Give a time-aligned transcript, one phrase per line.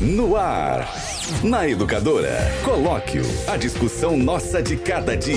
[0.00, 0.88] No ar.
[1.42, 2.38] Na Educadora.
[2.64, 3.22] Colóquio.
[3.46, 5.36] A discussão nossa de cada dia.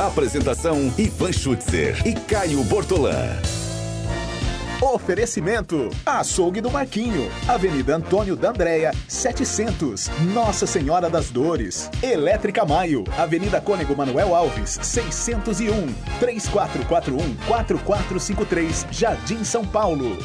[0.00, 3.40] Apresentação: Ivan Schutzer e Caio Bortolã.
[4.82, 11.88] Oferecimento: Açougue do Marquinho, Avenida Antônio da Andréia, 700, Nossa Senhora das Dores.
[12.02, 15.86] Elétrica Maio, Avenida Cônego Manuel Alves, 601,
[16.18, 20.18] 3441 4453, Jardim São Paulo.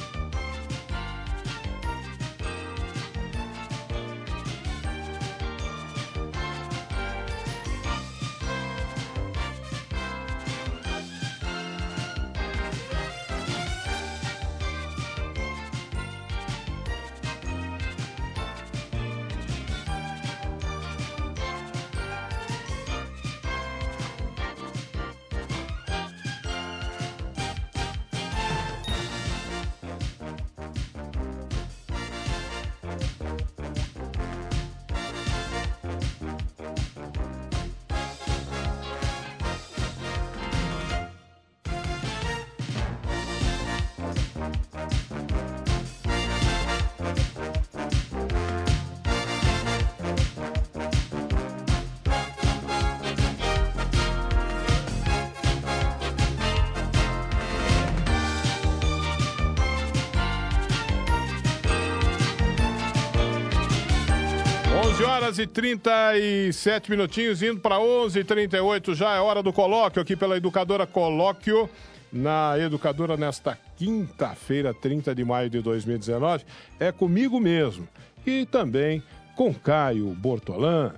[65.56, 70.86] 37 minutinhos, indo para 11 h 38 já é hora do colóquio aqui pela Educadora
[70.86, 71.70] Colóquio,
[72.12, 76.44] na Educadora nesta quinta-feira, 30 de maio de 2019.
[76.78, 77.88] É comigo mesmo
[78.28, 79.02] e também
[79.34, 80.92] com Caio Bortolã.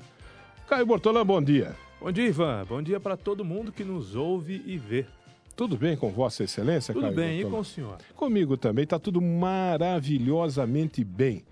[0.68, 1.76] Caio Bortolã, bom dia.
[2.02, 2.66] Bom dia, Ivan.
[2.68, 5.06] Bom dia para todo mundo que nos ouve e vê.
[5.56, 8.00] Tudo bem com Vossa Excelência, Tudo Caio bem, e com o senhor?
[8.16, 11.44] Comigo também, está tudo maravilhosamente bem.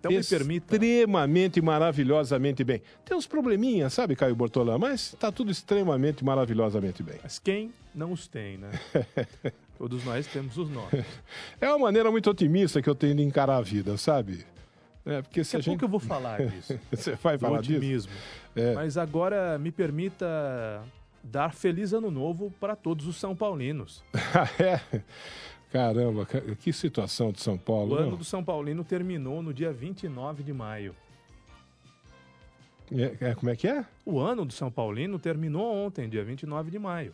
[0.00, 0.74] Então me permita.
[0.74, 2.82] Extremamente maravilhosamente bem.
[3.04, 7.18] Tem uns probleminhas, sabe, Caio Bortolã, mas está tudo extremamente maravilhosamente bem.
[7.22, 8.70] Mas quem não os tem, né?
[9.76, 11.04] Todos nós temos os nossos.
[11.60, 14.44] É uma maneira muito otimista que eu tenho de encarar a vida, sabe?
[15.04, 15.80] É, porque se Daqui a a gente...
[15.80, 16.78] pouco eu vou falar disso.
[16.90, 17.78] Você vai falar disso?
[17.78, 18.12] otimismo.
[18.54, 18.74] É.
[18.74, 20.82] Mas agora me permita
[21.22, 24.02] dar feliz ano novo para todos os São Paulinos.
[24.58, 25.02] é?
[25.70, 27.94] Caramba, ca- que situação de São Paulo.
[27.94, 28.16] O ano não?
[28.18, 30.94] do São Paulino terminou no dia 29 de maio.
[32.92, 33.84] É, é, como é que é?
[34.04, 37.12] O ano do São Paulino terminou ontem, dia 29 de maio.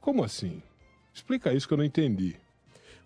[0.00, 0.62] Como assim?
[1.12, 2.36] Explica isso que eu não entendi.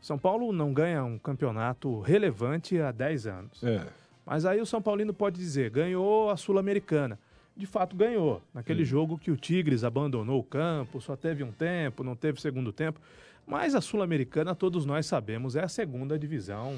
[0.00, 3.64] São Paulo não ganha um campeonato relevante há 10 anos.
[3.64, 3.86] É.
[4.26, 7.18] Mas aí o São Paulino pode dizer, ganhou a Sul-Americana.
[7.56, 8.42] De fato ganhou.
[8.52, 12.72] Naquele jogo que o Tigres abandonou o campo, só teve um tempo, não teve segundo
[12.72, 13.00] tempo.
[13.46, 16.76] Mas a Sul-Americana, todos nós sabemos, é a segunda divisão,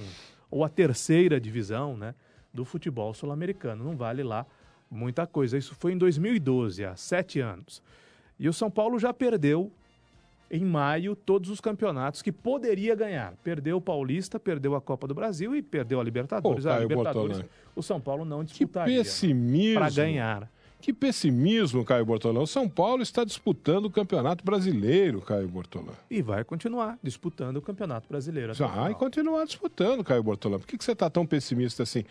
[0.51, 2.15] ou a terceira divisão, né?
[2.53, 3.85] Do futebol sul-americano.
[3.85, 4.47] Não vale lá
[4.91, 5.59] muita coisa.
[5.59, 7.83] Isso foi em 2012, há sete anos.
[8.39, 9.71] E o São Paulo já perdeu
[10.51, 13.35] em maio todos os campeonatos que poderia ganhar.
[13.43, 16.65] Perdeu o Paulista, perdeu a Copa do Brasil e perdeu a Libertadores.
[16.65, 17.51] Pô, a Caio Libertadores, Bortolã.
[17.75, 19.81] o São Paulo não Que disputaria pessimismo.
[19.81, 20.51] para ganhar.
[20.81, 22.41] Que pessimismo, Caio Bortolã.
[22.41, 25.93] O São Paulo está disputando o Campeonato Brasileiro, Caio Bortolã.
[26.11, 28.53] E vai continuar disputando o Campeonato Brasileiro.
[28.53, 30.59] o Vai continuar disputando, Caio Bortolã.
[30.59, 32.05] Por que, que você está tão pessimista assim?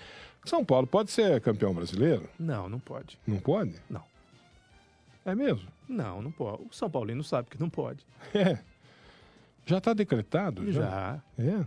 [0.44, 2.30] São Paulo pode ser campeão brasileiro?
[2.38, 3.18] Não, não pode.
[3.26, 3.76] Não pode?
[3.90, 4.03] Não.
[5.26, 5.68] É mesmo?
[5.88, 6.64] Não, não pode.
[6.64, 8.06] O São Paulino sabe que não pode.
[8.34, 8.59] É.
[9.66, 10.72] Já está decretado?
[10.72, 11.20] Já.
[11.40, 11.66] É.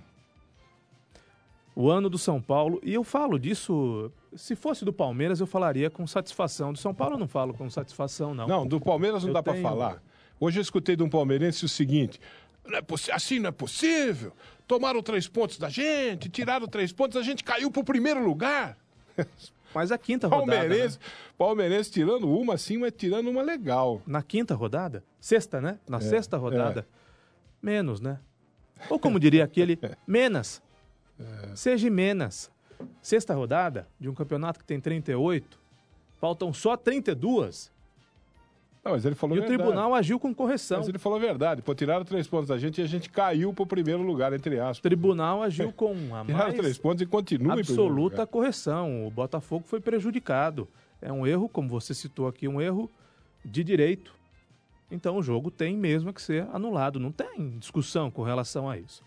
[1.74, 5.90] O ano do São Paulo, e eu falo disso, se fosse do Palmeiras, eu falaria
[5.90, 6.72] com satisfação.
[6.72, 8.46] Do São Paulo eu não falo com satisfação, não.
[8.46, 10.02] Não, do Palmeiras não Eu dá para tenho- falar.
[10.40, 12.20] Hoje eu escutei de um palmeirense o seguinte:
[12.66, 14.32] não é assim não é possível.
[14.66, 18.76] Tomaram três pontos da gente, tiraram três pontos, a gente caiu para o primeiro lugar.
[19.74, 20.52] Mas a quinta rodada.
[20.58, 21.04] Palmeirense, né?
[21.36, 24.00] palmeirense tirando uma assim, mas tirando uma legal.
[24.06, 25.04] Na quinta rodada?
[25.20, 25.78] Sexta, né?
[25.86, 26.86] Na É, sexta rodada.
[27.60, 28.18] Menos, né?
[28.88, 30.62] Ou como diria aquele, menos.
[31.20, 31.54] É.
[31.54, 32.50] Seja menos.
[33.02, 35.58] Sexta rodada de um campeonato que tem 38,
[36.20, 37.72] faltam só 32.
[38.84, 39.62] Não, mas ele falou E o verdade.
[39.62, 40.78] tribunal agiu com correção.
[40.78, 41.60] Mas ele falou a verdade.
[41.62, 44.56] Pô, tiraram três pontos da gente e a gente caiu para o primeiro lugar, entre
[44.56, 44.80] O aspas.
[44.80, 49.06] tribunal agiu com a Tiraram mais três pontos e continua absoluta correção.
[49.06, 50.68] O Botafogo foi prejudicado.
[51.02, 52.90] É um erro, como você citou aqui, um erro
[53.44, 54.14] de direito.
[54.90, 56.98] Então o jogo tem mesmo que ser anulado.
[57.00, 59.02] Não tem discussão com relação a isso.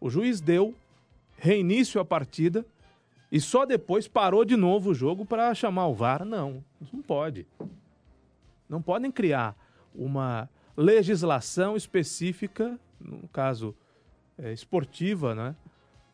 [0.00, 0.74] O juiz deu
[1.36, 2.64] reinício à partida
[3.30, 6.24] e só depois parou de novo o jogo para chamar o VAR.
[6.24, 7.46] Não, não pode.
[8.68, 9.56] Não podem criar
[9.94, 13.74] uma legislação específica, no caso
[14.38, 15.54] é, esportiva, né?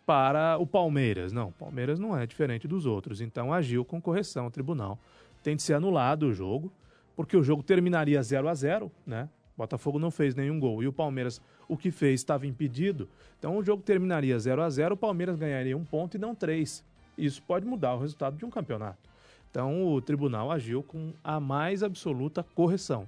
[0.06, 1.32] para o Palmeiras.
[1.32, 3.20] Não, o Palmeiras não é diferente dos outros.
[3.20, 4.98] Então agiu com correção o tribunal.
[5.42, 6.72] Tem de ser anulado o jogo,
[7.16, 9.28] porque o jogo terminaria 0 a 0 né?
[9.56, 13.08] Botafogo não fez nenhum gol e o Palmeiras, o que fez, estava impedido.
[13.38, 16.84] Então o jogo terminaria 0 a 0 o Palmeiras ganharia um ponto e não três.
[17.16, 18.98] Isso pode mudar o resultado de um campeonato.
[19.50, 23.06] Então o tribunal agiu com a mais absoluta correção.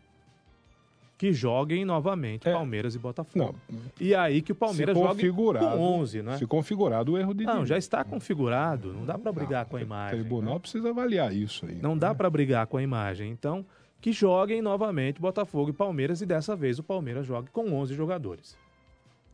[1.18, 2.52] Que joguem novamente É.
[2.52, 3.54] Palmeiras e Botafogo.
[3.68, 6.36] Não, E aí que o Palmeiras jogue com 11, né?
[6.36, 8.92] Se configurado o erro de Não, já está configurado.
[8.92, 10.20] Não dá para brigar com a O imagem.
[10.20, 10.60] tribunal né?
[10.60, 11.76] precisa avaliar isso aí.
[11.76, 13.30] Não dá para brigar com a imagem.
[13.30, 13.64] Então,
[13.98, 18.56] que joguem novamente Botafogo e Palmeiras e dessa vez o Palmeiras jogue com 11 jogadores.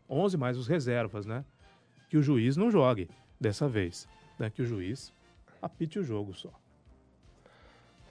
[0.09, 1.45] 11 mais os reservas, né?
[2.09, 3.09] Que o juiz não jogue
[3.41, 4.07] dessa vez.
[4.39, 4.51] Né?
[4.51, 5.13] Que o juiz
[5.61, 6.51] apite o jogo só.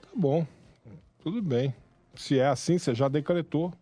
[0.02, 0.46] Tá bom,
[1.20, 1.74] tudo bem.
[2.14, 3.72] Se é assim, você já decretou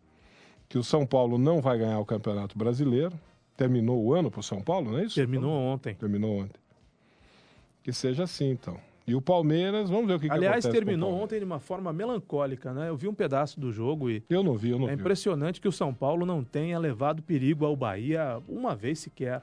[0.69, 3.13] que o São Paulo não vai ganhar o Campeonato Brasileiro.
[3.57, 5.17] Terminou o ano para o São Paulo, não é isso?
[5.17, 5.95] Terminou ontem.
[5.95, 6.61] Terminou ontem.
[7.83, 8.79] Que seja assim, então.
[9.07, 11.93] E o Palmeiras, vamos ver o que, que Aliás, o terminou ontem de uma forma
[11.93, 12.89] melancólica, né?
[12.89, 15.01] Eu vi um pedaço do jogo e Eu não vi, eu não é vi.
[15.01, 19.43] impressionante que o São Paulo não tenha levado perigo ao Bahia uma vez sequer.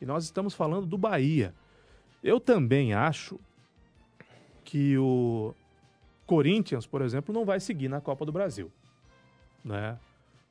[0.00, 1.54] E nós estamos falando do Bahia.
[2.22, 3.38] Eu também acho
[4.64, 5.54] que o
[6.26, 8.70] Corinthians, por exemplo, não vai seguir na Copa do Brasil.
[9.64, 9.98] Né?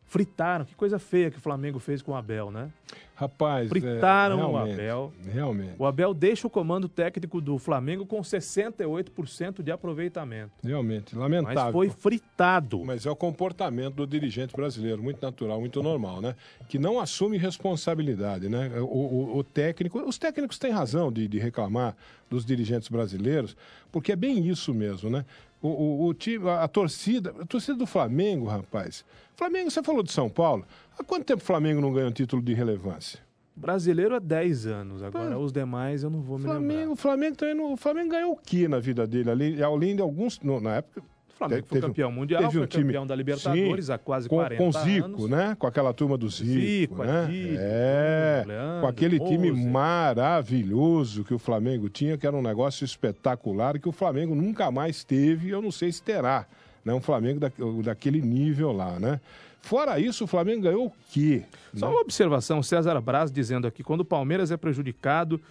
[0.10, 2.70] Fritaram, que coisa feia que o Flamengo fez com o Abel, né?
[3.14, 5.14] Rapaz, é, Fritaram o realmente, Abel.
[5.34, 10.52] Realmente, O Abel deixa o comando técnico do Flamengo com 68% de aproveitamento.
[10.64, 11.16] realmente.
[11.16, 11.74] Mas Lamentável.
[11.74, 12.84] foi fritado.
[12.86, 16.36] Mas é o comportamento do dirigente brasileiro, muito natural, muito normal, né?
[16.70, 18.72] Que não assume responsabilidade, né?
[18.80, 21.96] O, o- o técnico, os técnicos têm razão de, de reclamar
[22.30, 23.56] dos dirigentes brasileiros,
[23.92, 25.26] porque é bem isso mesmo, né?
[25.62, 29.04] O, o- o time, a, a torcida, a torcida do Flamengo, rapaz.
[29.36, 30.66] Flamengo, você falou de São Paulo.
[30.98, 33.20] Há quanto tempo o Flamengo não ganha um título de relevância?
[33.56, 35.02] Brasileiro há 10 anos.
[35.02, 36.94] Agora, os demais eu não vou me Flamengo, lembrar.
[36.94, 39.64] o Flamengo, também não- o Flamengo ganhou o que na vida dele ali?
[39.64, 41.02] Além de alguns, no- na época,
[41.38, 44.28] Flamengo Teve- foi campeão mundial, teve um foi time- campeão da Libertadores Sim, há quase
[44.28, 45.30] com, 40 com Zico, anos.
[45.30, 45.56] né?
[45.60, 46.50] Com aquela turma do Zico,
[46.96, 47.28] Zico, né?
[47.58, 53.80] É, Leandro, com aquele time maravilhoso que o Flamengo tinha, que era um negócio espetacular
[53.80, 56.46] que o Flamengo nunca mais teve, e eu não sei se terá,
[56.84, 56.94] né?
[56.94, 57.52] Um Flamengo da,
[57.84, 59.20] daquele nível lá, né?
[59.62, 61.44] Fora isso, o Flamengo ganhou o quê?
[61.76, 61.92] Só né?
[61.92, 65.42] uma observação, César Braz dizendo aqui, quando o Palmeiras é prejudicado,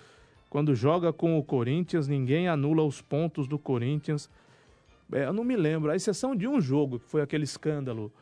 [0.48, 4.30] quando joga com o Corinthians, ninguém anula os pontos do Corinthians.
[5.12, 8.12] É, eu não me lembro, a exceção de um jogo, que foi aquele escândalo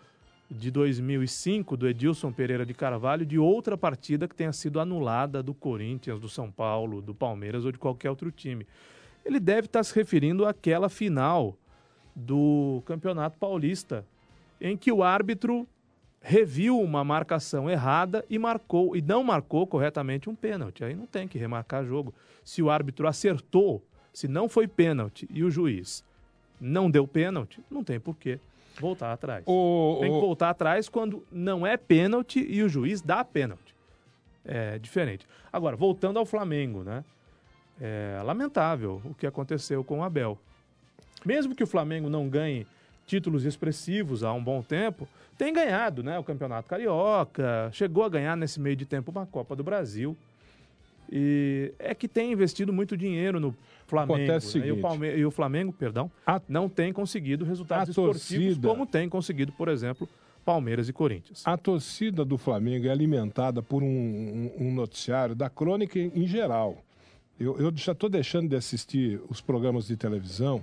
[0.51, 5.55] de 2005 do Edilson Pereira de Carvalho, de outra partida que tenha sido anulada do
[5.55, 8.67] Corinthians, do São Paulo, do Palmeiras ou de qualquer outro time.
[9.25, 11.57] Ele deve estar se referindo àquela final
[12.15, 14.07] do Campeonato Paulista,
[14.61, 15.67] em que o árbitro
[16.21, 20.85] reviu uma marcação errada e marcou e não marcou corretamente um pênalti.
[20.85, 22.15] Aí não tem que remarcar jogo.
[22.45, 23.83] Se o árbitro acertou,
[24.13, 26.05] se não foi pênalti e o juiz
[26.65, 28.39] não deu pênalti, não tem por que
[28.81, 29.45] voltar atrás.
[29.47, 33.75] O- Tem que voltar atrás quando não é pênalti e o juiz dá pênalti.
[34.45, 35.27] É diferente.
[35.53, 37.05] Agora, voltando ao Flamengo, né?
[37.81, 40.39] É lamentável o que aconteceu com o Abel.
[41.25, 42.67] Mesmo que o Flamengo não ganhe
[43.07, 46.19] títulos expressivos há um bom tempo, tem ganhado, né?
[46.19, 50.17] O Campeonato Carioca, chegou a ganhar nesse meio de tempo uma Copa do Brasil.
[51.11, 53.55] E é que tem investido muito dinheiro no
[53.87, 54.15] Flamengo.
[54.15, 54.67] Acontece o né?
[54.67, 54.83] e, o seguinte.
[54.83, 59.53] Palme- e o Flamengo, perdão, A- não tem conseguido resultados esportivos torcida- como tem conseguido,
[59.53, 60.09] por exemplo,
[60.45, 61.43] Palmeiras e Corinthians.
[61.47, 66.79] A torcida do Flamengo é alimentada por um, um- um noticiário da crônica em geral.
[67.41, 70.63] Eu, eu já estou deixando de assistir os programas de televisão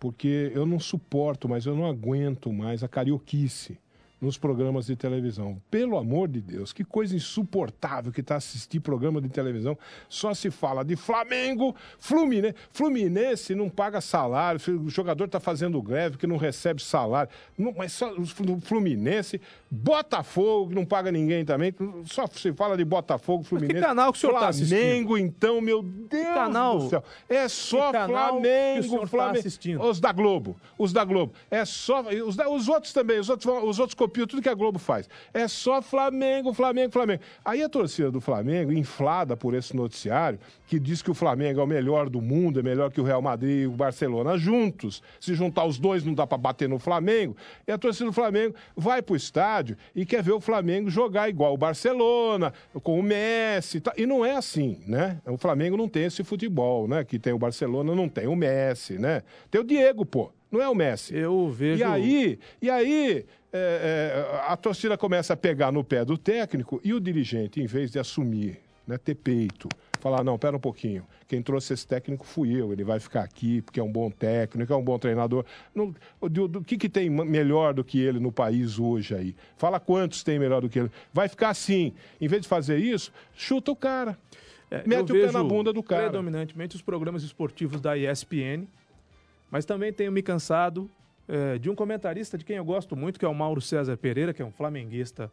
[0.00, 3.78] porque eu não suporto mais, eu não aguento mais a carioquice
[4.24, 5.60] nos programas de televisão.
[5.70, 9.78] Pelo amor de Deus, que coisa insuportável que está assistir programa de televisão.
[10.08, 12.54] Só se fala de Flamengo, Fluminense.
[12.72, 17.30] Fluminense não paga salário, o jogador está fazendo greve que não recebe salário.
[17.56, 18.12] Não, mas só
[18.62, 19.40] Fluminense,
[19.70, 21.74] Botafogo, que não paga ninguém também.
[22.06, 23.80] Só se fala de Botafogo, Fluminense.
[23.80, 24.78] canal que o senhor tá assistindo?
[24.80, 26.78] Flamengo, então, meu Deus canal?
[26.78, 27.04] do céu.
[27.28, 29.88] É só Que canal que Flamengo, tá Flamengo.
[29.88, 30.56] Os da Globo.
[30.78, 31.32] Os da Globo.
[31.50, 32.02] É só.
[32.26, 33.18] Os, da- os outros também.
[33.18, 35.08] Os outros, os outros tudo que a Globo faz.
[35.32, 37.22] É só Flamengo, Flamengo, Flamengo.
[37.44, 41.64] Aí a torcida do Flamengo, inflada por esse noticiário, que diz que o Flamengo é
[41.64, 45.02] o melhor do mundo, é melhor que o Real Madrid e o Barcelona juntos.
[45.18, 47.36] Se juntar os dois, não dá pra bater no Flamengo.
[47.66, 51.52] E a torcida do Flamengo vai pro estádio e quer ver o Flamengo jogar igual
[51.52, 52.52] o Barcelona,
[52.82, 53.82] com o Messi.
[53.98, 54.04] e.
[54.04, 55.18] E não é assim, né?
[55.26, 57.02] O Flamengo não tem esse futebol, né?
[57.04, 59.22] Que tem o Barcelona, não tem o Messi, né?
[59.50, 60.30] Tem o Diego, pô.
[60.52, 61.16] Não é o Messi.
[61.16, 61.80] Eu vejo.
[61.80, 63.24] E aí, e aí
[63.56, 67.66] é, é, a torcida começa a pegar no pé do técnico e o dirigente, em
[67.66, 68.98] vez de assumir né?
[68.98, 69.68] Ter peito.
[70.00, 71.06] Falar, não, pera um pouquinho.
[71.26, 72.72] Quem trouxe esse técnico fui eu.
[72.72, 75.44] Ele vai ficar aqui porque é um bom técnico, é um bom treinador.
[75.74, 79.34] Não, do, do que, que tem melhor do que ele no país hoje aí?
[79.56, 80.90] Fala quantos tem melhor do que ele.
[81.12, 81.94] Vai ficar assim.
[82.20, 84.18] Em vez de fazer isso, chuta o cara.
[84.70, 86.04] É, Mete o pé na bunda do cara.
[86.04, 88.66] Predominantemente os programas esportivos da ESPN,
[89.50, 90.90] mas também tenho me cansado
[91.28, 94.34] é, de um comentarista de quem eu gosto muito, que é o Mauro César Pereira,
[94.34, 95.30] que é um flamenguista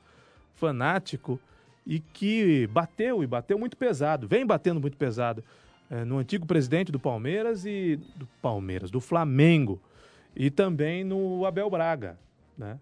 [0.55, 1.39] fanático
[1.85, 5.43] e que bateu e bateu muito pesado, vem batendo muito pesado
[5.89, 9.81] é, no antigo presidente do Palmeiras e do Palmeiras, do Flamengo
[10.35, 12.17] e também no Abel Braga,
[12.57, 12.79] né?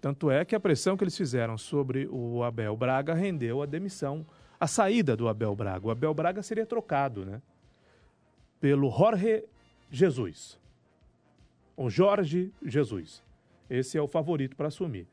[0.00, 4.24] Tanto é que a pressão que eles fizeram sobre o Abel Braga rendeu a demissão,
[4.58, 5.86] a saída do Abel Braga.
[5.86, 7.42] O Abel Braga seria trocado, né?
[8.58, 9.44] Pelo Jorge
[9.90, 10.59] Jesus.
[11.82, 13.22] O Jorge Jesus.
[13.70, 15.06] Esse é o favorito para assumir.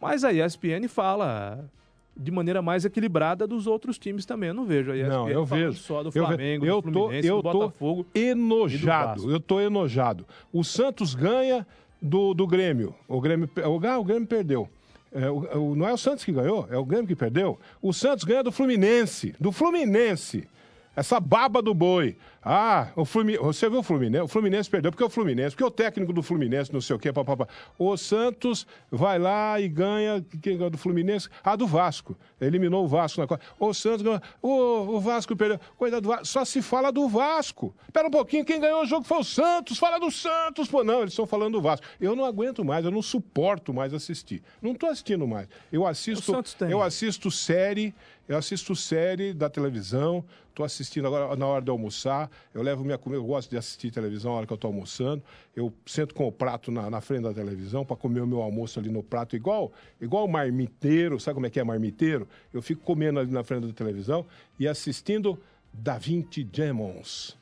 [0.00, 1.68] Mas a ESPN fala
[2.16, 4.48] de maneira mais equilibrada dos outros times também.
[4.50, 5.72] Eu não vejo a ESPN Não, eu vejo.
[5.78, 8.06] só do Eu Flamengo, eu do tô, Fluminense, eu do tô Botafogo.
[8.14, 9.30] do enojado.
[9.32, 10.24] Eu tô enojado.
[10.52, 11.66] O Santos ganha
[12.00, 12.94] do, do Grêmio.
[13.08, 14.68] O Grêmio, o, ah, o Grêmio perdeu.
[15.10, 17.58] É, o- o- não é o Santos que ganhou, é o Grêmio que perdeu.
[17.82, 19.34] O Santos ganha do Fluminense.
[19.40, 20.46] Do Fluminense.
[20.96, 22.16] Essa baba do boi.
[22.44, 23.42] Ah, o Fluminense.
[23.42, 24.24] Você viu o Fluminense?
[24.24, 26.98] O Fluminense perdeu porque é o Fluminense, porque o técnico do Fluminense, não sei o
[26.98, 27.48] quê, papapá.
[27.78, 30.22] O Santos vai lá e ganha.
[30.70, 31.28] Do Fluminense?
[31.42, 32.14] Ah, do Vasco.
[32.38, 33.42] Eliminou o Vasco na Copa.
[33.58, 34.20] O Santos ganhou.
[34.42, 35.58] O, o Vasco perdeu.
[35.78, 36.26] Coisa do Vasco.
[36.26, 37.74] Só se fala do Vasco.
[37.86, 39.78] Espera um pouquinho, quem ganhou o jogo foi o Santos.
[39.78, 40.68] Fala do Santos.
[40.68, 41.86] Pô, não, eles estão falando do Vasco.
[41.98, 44.42] Eu não aguento mais, eu não suporto mais assistir.
[44.60, 45.48] Não estou assistindo mais.
[45.72, 46.30] Eu assisto.
[46.30, 46.70] O Santos tem.
[46.70, 47.94] Eu assisto série,
[48.28, 50.22] eu assisto série da televisão,
[50.54, 53.90] estou assistindo agora na hora de almoçar, eu levo minha comida, eu gosto de assistir
[53.90, 55.22] televisão na hora que eu estou almoçando,
[55.54, 58.78] eu sento com o prato na, na frente da televisão para comer o meu almoço
[58.78, 62.28] ali no prato, igual igual marmiteiro, sabe como é que é marmiteiro?
[62.52, 64.24] Eu fico comendo ali na frente da televisão
[64.58, 65.38] e assistindo
[65.72, 67.36] Da Vinci Demons.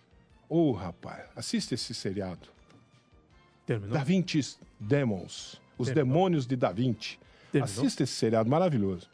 [0.48, 2.48] Ô, rapaz, assiste esse seriado.
[3.66, 3.94] Terminou?
[3.94, 4.04] Da
[4.80, 5.60] Demons.
[5.78, 6.14] Os Terminou.
[6.14, 7.18] Demônios de Da Vinci.
[7.50, 7.74] Terminou?
[7.74, 9.11] Assista esse seriado maravilhoso.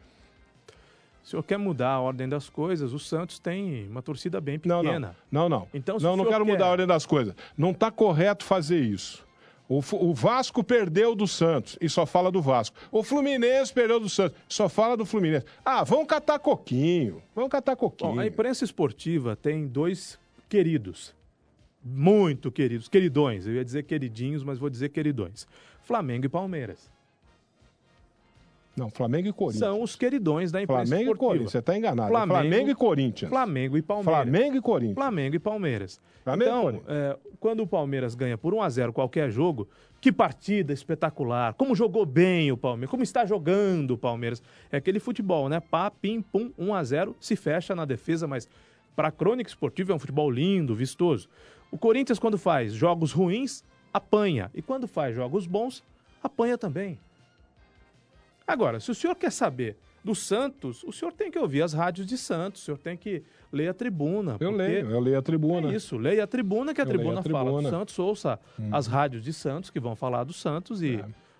[1.28, 4.80] O senhor quer mudar a ordem das coisas, o Santos tem uma torcida bem Não,
[4.80, 5.14] pequena.
[5.30, 5.42] não.
[5.42, 5.68] Não, não.
[5.74, 7.34] Então, se não, o não senhor quero quer- mudar a ordem das coisas.
[7.54, 9.22] Não está correto fazer isso.
[9.68, 12.74] O, Vasco perdeu do Santos e só fala do Vasco.
[12.90, 15.44] O Fluminense perdeu do Santos, só fala do Fluminense.
[15.62, 17.22] Ah, vão catar coquinho.
[17.34, 18.14] Vão catar coquinho.
[18.14, 20.18] Bom, a imprensa esportiva tem dois
[20.48, 21.14] queridos.
[21.84, 22.88] Muito queridos.
[22.88, 23.46] Queridões.
[23.46, 25.46] Eu ia dizer queridinhos, mas vou dizer queridões.
[25.82, 26.90] Flamengo e Palmeiras.
[28.78, 29.60] Não, Flamengo e Corinthians.
[29.60, 31.26] São os queridões da imprensa Flamengo e esportiva.
[31.28, 31.50] Corinthians.
[31.52, 32.08] Você está enganado.
[32.08, 33.28] Flamengo- Flamengo e Corinthians.
[33.30, 34.22] Flamengo e Palmeiras.
[34.22, 34.94] Flamengo e Corinthians.
[34.94, 36.00] Flamengo e Palmeiras.
[36.24, 39.68] Flamengo e então, é, quando o Palmeiras ganha por 1 a 0 qualquer jogo,
[40.00, 41.54] que partida espetacular.
[41.54, 44.42] Como jogou bem o Palmeiras, como está jogando o Palmeiras.
[44.70, 45.58] É aquele futebol, né?
[45.60, 48.48] Pá, pim, pum, 1 a 0 se fecha na defesa, mas
[48.94, 51.28] para a crônica esportiva é um futebol lindo, vistoso.
[51.70, 54.50] O Corinthians, quando faz jogos ruins, apanha.
[54.54, 55.82] E quando faz jogos bons,
[56.22, 56.98] apanha também.
[58.48, 62.06] Agora, se o senhor quer saber do Santos, o senhor tem que ouvir as rádios
[62.06, 64.38] de Santos, o senhor tem que ler a tribuna.
[64.40, 65.70] Eu leio, eu leio a tribuna.
[65.70, 67.68] É isso, leia a tribuna, que a tribuna, a fala do tribuna.
[67.68, 67.70] Hum.
[67.70, 68.40] Santos, ouça
[68.72, 70.98] as rádios de Santos que vão falar do Santos e.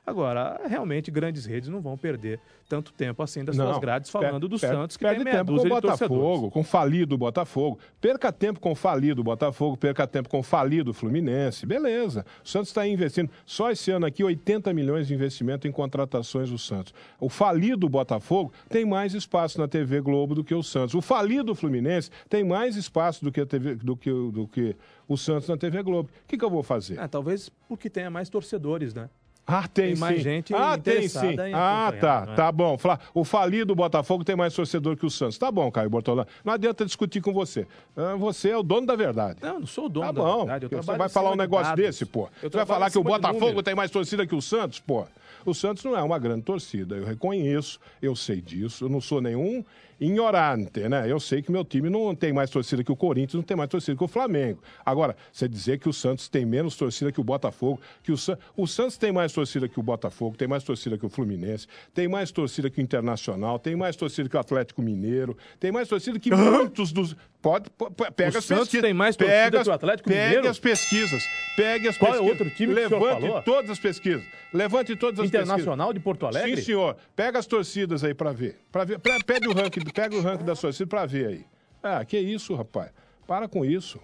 [0.09, 4.49] Agora, realmente, grandes redes não vão perder tanto tempo assim das suas grades falando per-
[4.49, 5.69] do per- Santos, que perde tem meia tempo com o.
[5.69, 7.79] Botafogo, com falido Botafogo.
[8.01, 11.67] Perca tempo com falido Botafogo, perca tempo com falido Fluminense.
[11.67, 12.25] Beleza.
[12.45, 13.31] O Santos está investindo.
[13.47, 16.93] Só esse ano aqui, 80 milhões de investimento em contratações do Santos.
[17.21, 20.95] O falido Botafogo tem mais espaço na TV Globo do que o Santos.
[20.95, 24.75] O falido Fluminense tem mais espaço do que, a TV, do que, o- do que
[25.07, 26.09] o Santos na TV Globo.
[26.25, 26.99] O que, que eu vou fazer?
[26.99, 29.09] É, talvez porque tenha mais torcedores, né?
[29.51, 31.35] Ah, tem, Tem mais gente ah, tem sim.
[31.55, 32.35] Ah, tá, né?
[32.35, 32.77] tá bom.
[33.15, 35.39] O falido Botafogo tem mais torcedor que o Santos.
[35.39, 36.29] Tá bom, Caio Bortolano.
[36.45, 37.67] Não adianta discutir com você.
[37.97, 39.39] Ah, Você é o dono da verdade.
[39.41, 40.37] Não, não sou o dono Tá da bom.
[40.41, 40.69] verdade.
[40.71, 41.83] Eu Você vai falar um de negócio dados.
[41.83, 42.29] desse, pô.
[42.43, 45.07] Você vai falar que o de Botafogo tem mais torcida que o Santos, pô.
[45.47, 46.97] O Santos não é uma grande torcida.
[46.97, 48.85] Eu reconheço, eu sei disso.
[48.85, 49.65] Eu não sou nenhum
[50.01, 51.11] ignorante, né?
[51.11, 53.69] Eu sei que meu time não tem mais torcida que o Corinthians, não tem mais
[53.71, 54.63] torcida que o Flamengo.
[54.85, 58.39] Agora, você dizer que o Santos tem menos torcida que o Botafogo, que o, San...
[58.57, 62.09] o Santos tem mais torcida que o Botafogo, tem mais torcida que o Fluminense, tem
[62.09, 66.19] mais torcida que o Internacional, tem mais torcida que o Atlético Mineiro, tem mais torcida
[66.19, 67.17] que muitos dos.
[67.41, 68.83] Pode, po- po- pega O as Santos pesquisas.
[68.83, 70.49] tem mais torcida Pega que o Atlético pegue Mineiro?
[70.49, 71.23] as pesquisas.
[71.57, 72.41] Pegue as Qual é pesquisas.
[72.41, 73.43] outro time que o senhor Levante falou?
[73.43, 74.25] todas as pesquisas.
[74.53, 76.43] Levante todas as Internacional de Porto pesquisas.
[76.43, 76.61] Alegre?
[76.61, 76.97] Sim, senhor.
[77.15, 78.57] Pega as torcidas aí pra ver.
[78.73, 78.99] Pra ver.
[78.99, 81.47] Pe- Pede o ranking, pega o ranking das torcidas pra ver aí.
[81.83, 82.91] Ah, que isso, rapaz.
[83.27, 84.01] Para com isso.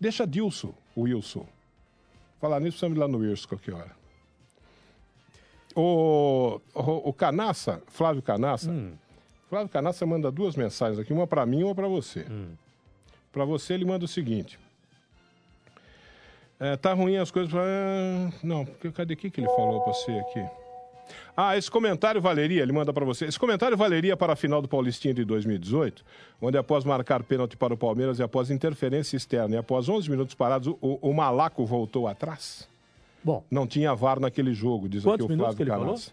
[0.00, 1.46] Deixa Dilson, o Wilson.
[2.40, 3.96] Falar nisso, precisamos ir lá no Wilson qualquer hora.
[5.74, 8.92] O, o, o Canaça, Flávio Canaça, Hum.
[9.48, 12.26] Flávio Canassa manda duas mensagens aqui, uma para mim e uma para você.
[12.30, 12.54] Hum.
[13.30, 14.58] Para você, ele manda o seguinte.
[16.58, 17.50] É, tá ruim as coisas.
[17.52, 17.62] Pra...
[18.42, 20.46] Não, porque- cadê o que que ele falou para você aqui?
[21.36, 23.26] Ah, esse comentário valeria, ele manda para você.
[23.26, 26.04] Esse comentário valeria para a final do Paulistinha de 2018,
[26.40, 30.34] onde após marcar pênalti para o Palmeiras e após interferência externa e após 11 minutos
[30.34, 32.68] parados, o, o Malaco voltou atrás?
[33.22, 36.12] Bom, Não tinha VAR naquele jogo, diz aqui o Flávio Canassa.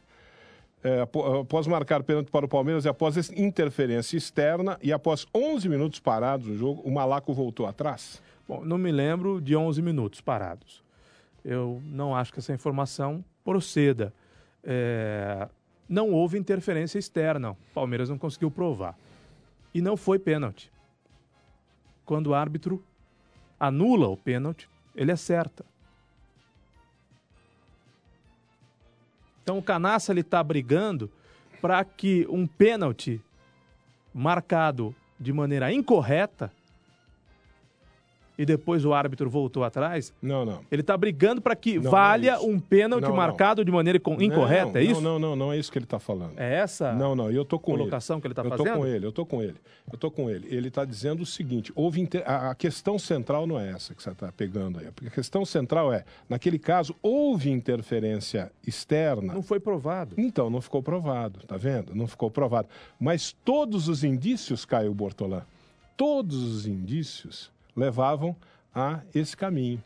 [0.84, 1.02] É,
[1.40, 6.48] após marcar pênalti para o Palmeiras e após interferência externa e após 11 minutos parados
[6.48, 8.22] no jogo, o Malaco voltou atrás?
[8.48, 10.84] bom, não me lembro de 11 minutos parados.
[11.44, 14.14] Eu não acho que essa informação proceda.
[14.64, 15.48] É,
[15.88, 17.52] não houve interferência externa.
[17.52, 18.98] O Palmeiras não conseguiu provar.
[19.74, 20.72] E não foi pênalti.
[22.06, 22.84] Quando o árbitro
[23.60, 25.66] anula o pênalti, ele acerta.
[29.42, 31.12] Então o Canaça ele está brigando
[31.62, 33.22] para que um pênalti
[34.14, 36.52] marcado de maneira incorreta
[38.38, 40.60] e depois o árbitro voltou atrás, Não, não.
[40.72, 44.00] ele está brigando para que Não, valha não é um pênalti Não, marcado de maneira
[44.00, 45.02] co- incorreta, é isso?
[45.02, 46.34] Não, não, não, não é isso que ele está falando.
[46.38, 48.22] É essa Não, não, eu tô com colocação ele.
[48.22, 48.78] que ele está eu tô fazendo?
[48.78, 49.56] com ele, eu tô com ele.
[49.92, 50.48] Eu tô com ele.
[50.50, 54.02] Ele está dizendo o seguinte: houve inter- a, a questão central não é essa que
[54.02, 54.88] você está pegando aí.
[55.06, 59.34] A questão central é, naquele caso, houve interferência externa.
[59.34, 60.16] Não foi provado.
[60.18, 61.94] Então, não ficou provado, tá vendo?
[61.94, 62.68] Não ficou provado.
[63.00, 65.42] Mas todos os indícios, Caio Bortolã,
[65.96, 68.36] todos os indícios levavam
[68.74, 69.82] a esse caminho.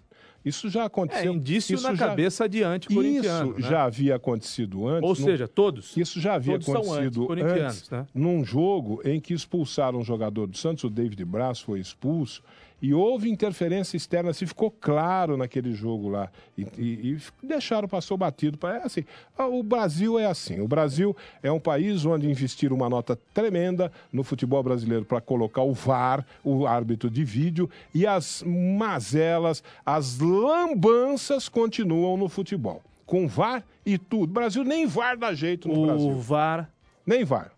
[0.45, 1.33] Isso já É aconteceu.
[1.33, 3.51] indício isso na já- cabeça de anti-corintiano.
[3.51, 3.69] Isso né?
[3.69, 5.09] já havia acontecido antes.
[5.09, 5.97] Ou seja, todos.
[5.97, 8.05] isso já havia acontecido antes, né?
[8.13, 12.41] num jogo em que expulsaram um jogador do Santos, o David Braz foi expulso,
[12.81, 16.29] e houve interferência externa, assim, ficou claro naquele jogo lá.
[16.57, 17.17] E, e- e
[17.47, 18.59] deixaram, passou batido.
[18.67, 19.03] É assim,
[19.37, 20.59] o Brasil é assim.
[20.61, 25.63] O Brasil é um país onde investiram uma nota tremenda no futebol brasileiro para colocar
[25.63, 32.81] o VAR, o árbitro de vídeo, e as mazelas, as lambanças continuam no futebol.
[33.05, 34.29] Com VAR e tudo.
[34.29, 36.19] O Brasil nem VAR dá jeito no O Brasil.
[36.19, 36.69] VAR
[37.05, 37.51] Nem VAR.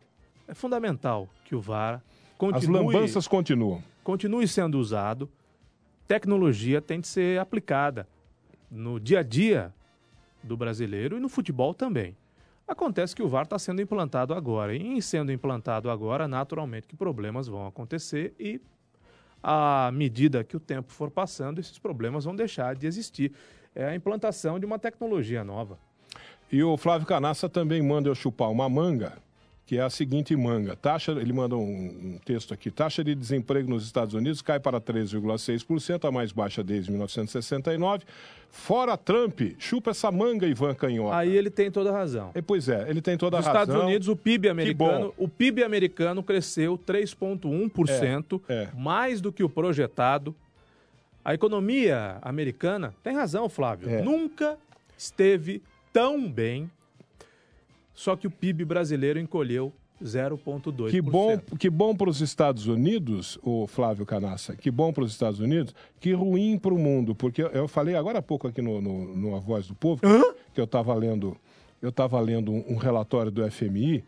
[0.48, 2.02] é fundamental que o VAR As
[2.38, 3.84] continue, lambanças continuam.
[4.04, 5.30] Continue sendo usado.
[6.08, 8.08] Tecnologia tem de ser aplicada
[8.70, 9.74] no dia a dia
[10.44, 12.16] do brasileiro e no futebol também.
[12.68, 14.76] Acontece que o VAR está sendo implantado agora.
[14.76, 18.62] E em sendo implantado agora, naturalmente que problemas vão acontecer e
[19.42, 23.32] à medida que o tempo for passando, esses problemas vão deixar de existir.
[23.74, 25.80] É a implantação de uma tecnologia nova.
[26.52, 29.18] E o Flávio Canassa também manda eu chupar uma manga,
[29.70, 30.76] que é a seguinte manga.
[30.76, 31.62] Taxa, ele manda um,
[32.16, 32.72] um texto aqui.
[32.72, 38.04] Taxa de desemprego nos Estados Unidos cai para 3,6%, a mais baixa desde 1969.
[38.50, 41.16] Fora Trump, chupa essa manga, Ivan Canhota.
[41.16, 42.32] Aí ele tem toda a razão.
[42.34, 43.62] E, pois é, ele tem toda a Nos razão.
[43.62, 48.70] Estados Unidos, o PIB americano, o PIB americano cresceu 3,1%, É, é.
[48.76, 50.36] mais do que o projetado.
[51.24, 54.02] A economia americana, tem razão, Flávio, É.
[54.02, 54.58] nunca
[54.98, 55.62] esteve
[55.94, 56.72] tão bem.
[58.00, 60.90] Só que o PIB brasileiro encolheu 0,2%.
[60.90, 65.12] Que bom, que bom para os Estados Unidos, o Flávio Canassa, que bom para os
[65.12, 68.80] Estados Unidos, que ruim para o mundo, porque eu, falei agora há pouco aqui no,
[68.80, 70.02] no, no A Voz do Povo,
[70.54, 71.36] que eu estava lendo,
[71.82, 74.06] eu estava lendo um, um relatório do FMI,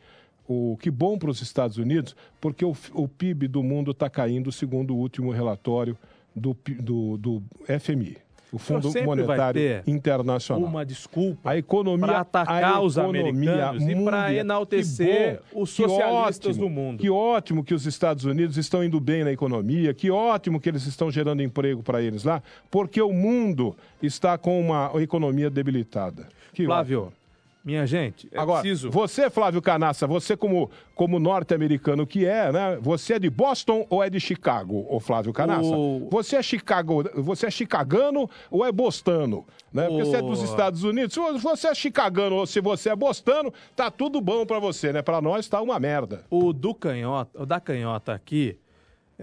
[0.47, 4.53] o que bom para os Estados Unidos, porque o, o PIB do mundo está caindo
[4.53, 5.97] segundo o último relatório
[6.33, 7.43] do, do, do
[7.77, 8.15] FMI,
[8.51, 10.67] o Fundo sempre vai Monetário ter Internacional.
[10.67, 14.31] Uma desculpa A economia para atacar a os economia americanos e para mundial.
[14.31, 16.99] enaltecer bom, os socialistas ótimo, do mundo.
[16.99, 20.85] Que ótimo que os Estados Unidos estão indo bem na economia, que ótimo que eles
[20.85, 26.27] estão gerando emprego para eles lá, porque o mundo está com uma economia debilitada.
[26.53, 27.20] Que Flávio, ótimo.
[27.63, 28.89] Minha gente, é Agora, preciso...
[28.89, 32.77] você, Flávio Canassa, você como, como norte-americano que é, né?
[32.81, 35.69] Você é de Boston ou é de Chicago, ô Flávio Canassa?
[35.69, 39.45] O- Você é Chicago, você é chicagano ou é bostano?
[39.71, 39.87] Né?
[39.87, 41.13] Porque você é dos O- Estados Unidos.
[41.13, 45.01] Se você é chicagano ou se você é bostano, tá tudo bom pra você, né?
[45.01, 46.25] Pra nós tá uma merda.
[46.29, 48.57] O do canhota, o da canhota aqui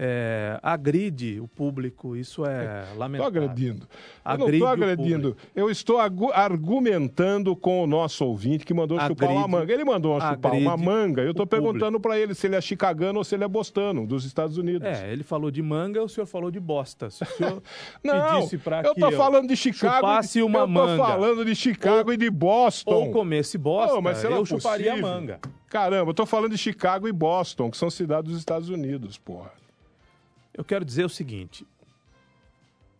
[0.01, 3.43] é, agride o público, isso é Tô lamentável.
[3.43, 3.85] agredindo.
[4.25, 5.37] Eu não Agride o agredindo.
[5.53, 5.97] Eu estou
[6.33, 9.51] argumentando com o nosso ouvinte que mandou chupar uma Agride.
[9.51, 9.73] manga.
[9.73, 11.21] Ele mandou chupar uma Agride manga.
[11.21, 14.23] Eu o perguntando pra ele se ele é chicagano ou se ele é bostano, dos
[14.23, 14.87] Estados Unidos.
[14.87, 17.09] É, ele falou de manga, o senhor falou de bosta.
[17.09, 17.61] Se o senhor
[18.01, 19.95] Não, pedisse eu que tô falando de Chicago.
[19.97, 22.93] chupasse uma eu manga falando de Chicago e de Boston.
[22.93, 25.11] ou comesse bosta, Ô, mas eu chuparia a possível?
[25.13, 25.39] manga.
[25.67, 29.51] Caramba, eu tô falando de Chicago e Boston, que são cidades dos Estados Unidos, porra.
[30.59, 31.65] Eu quero dizer o seguinte,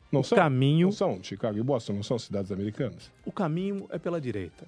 [0.10, 0.36] Não O são?
[0.38, 1.22] caminho- Não são?
[1.22, 3.12] Chicago e Boston não são cidades americanas?
[3.26, 4.66] o caminho é pela direita.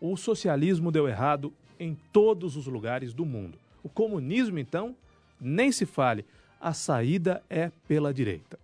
[0.00, 3.58] O socialismo deu errado em todos os lugares do mundo.
[3.82, 4.94] O comunismo, então,
[5.40, 6.24] nem se fale.
[6.60, 8.58] A saída é pela direita.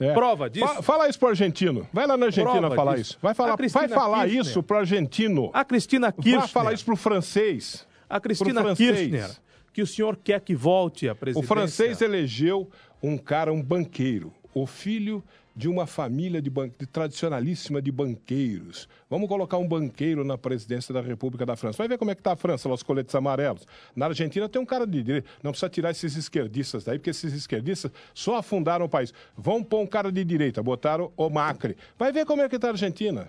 [0.00, 0.14] É.
[0.14, 0.66] Prova disso.
[0.66, 1.86] Fa- Fala isso pro argentino.
[1.92, 3.10] Vai lá na Argentina Prova falar disso.
[3.10, 3.18] isso.
[3.20, 4.40] Vai falar, vai falar Kirchner.
[4.46, 5.50] isso pro argentino.
[5.52, 6.38] A Cristina Kirchner.
[6.40, 7.86] Vai falar isso pro francês.
[8.08, 8.74] A Cristina.
[8.76, 9.30] Kirchner,
[9.72, 11.48] que o senhor quer que volte à O presidência.
[11.48, 12.68] francês elegeu
[13.02, 15.22] um cara, um banqueiro, o filho
[15.54, 16.68] de uma família de, ban...
[16.68, 18.88] de tradicionalíssima de banqueiros.
[19.10, 21.78] Vamos colocar um banqueiro na presidência da República da França.
[21.78, 23.66] Vai ver como é que está a França, os coletes amarelos.
[23.96, 25.28] Na Argentina tem um cara de direita.
[25.42, 29.12] Não precisa tirar esses esquerdistas daí, porque esses esquerdistas só afundaram o país.
[29.36, 31.76] Vão pôr um cara de direita, botaram o Macri.
[31.98, 33.28] Vai ver como é que está a Argentina.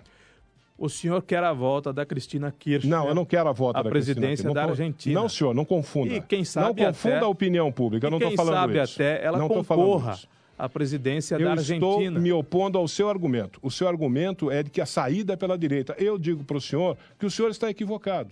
[0.82, 2.90] O senhor quer a volta da Cristina Kirchner.
[2.98, 4.54] Não, eu não quero a volta A da Cristina presidência Kirchner.
[4.64, 5.20] da Argentina.
[5.20, 6.14] Não, senhor, não confunda.
[6.14, 8.82] E quem sabe Não confunda até- a opinião pública, eu não estou quem falando sabe
[8.82, 8.94] isso.
[8.94, 10.18] até ela não concorra
[10.58, 12.18] à presidência Eu da estou Argentina.
[12.18, 13.58] me opondo ao seu argumento.
[13.62, 15.94] O seu argumento é de que a saída é pela direita.
[15.98, 18.30] Eu digo para o senhor que o senhor está equivocado.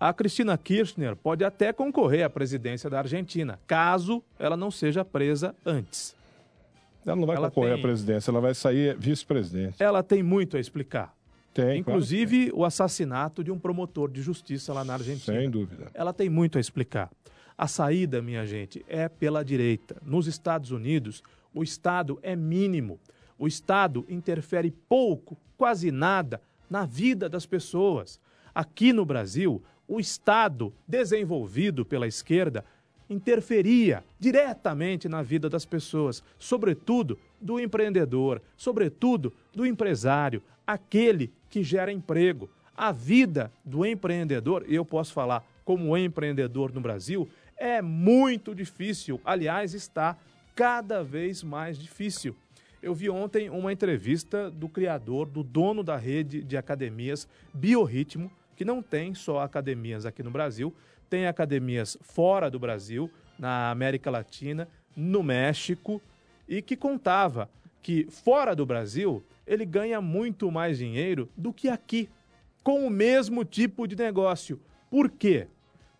[0.00, 5.54] A Cristina Kirchner pode até concorrer à presidência da Argentina, caso ela não seja presa
[5.64, 6.15] antes.
[7.06, 9.76] Ela não vai Ela concorrer tem- à presidência, ela vai sair vice-presidente.
[9.82, 11.14] Ela tem muito a explicar.
[11.54, 15.02] Tem, Inclusive o assassinato de um promotor de justiça lá na claro.
[15.04, 15.38] Argentina.
[15.38, 15.86] Sem dúvida.
[15.94, 17.10] Ela tem muito a explicar.
[17.56, 19.96] A saída, minha gente, é pela direita.
[20.04, 21.22] Nos Estados Unidos,
[21.54, 23.00] o Estado é mínimo.
[23.38, 28.20] O Estado interfere pouco, quase nada, na vida das pessoas.
[28.54, 32.62] Aqui no Brasil, o Estado, desenvolvido pela esquerda,
[33.08, 41.92] interferia diretamente na vida das pessoas, sobretudo do empreendedor, sobretudo do empresário, aquele que gera
[41.92, 42.50] emprego.
[42.76, 49.20] A vida do empreendedor, e eu posso falar como empreendedor no Brasil, é muito difícil.
[49.24, 50.16] Aliás, está
[50.54, 52.36] cada vez mais difícil.
[52.82, 58.64] Eu vi ontem uma entrevista do criador, do dono da rede de academias Biorritmo, que
[58.64, 60.72] não tem só academias aqui no Brasil,
[61.08, 66.00] tem academias fora do Brasil, na América Latina, no México,
[66.48, 67.50] e que contava
[67.82, 72.08] que fora do Brasil ele ganha muito mais dinheiro do que aqui,
[72.62, 74.60] com o mesmo tipo de negócio.
[74.90, 75.46] Por quê?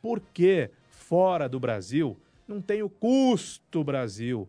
[0.02, 2.16] Porque fora do Brasil
[2.46, 4.48] não tem o custo Brasil.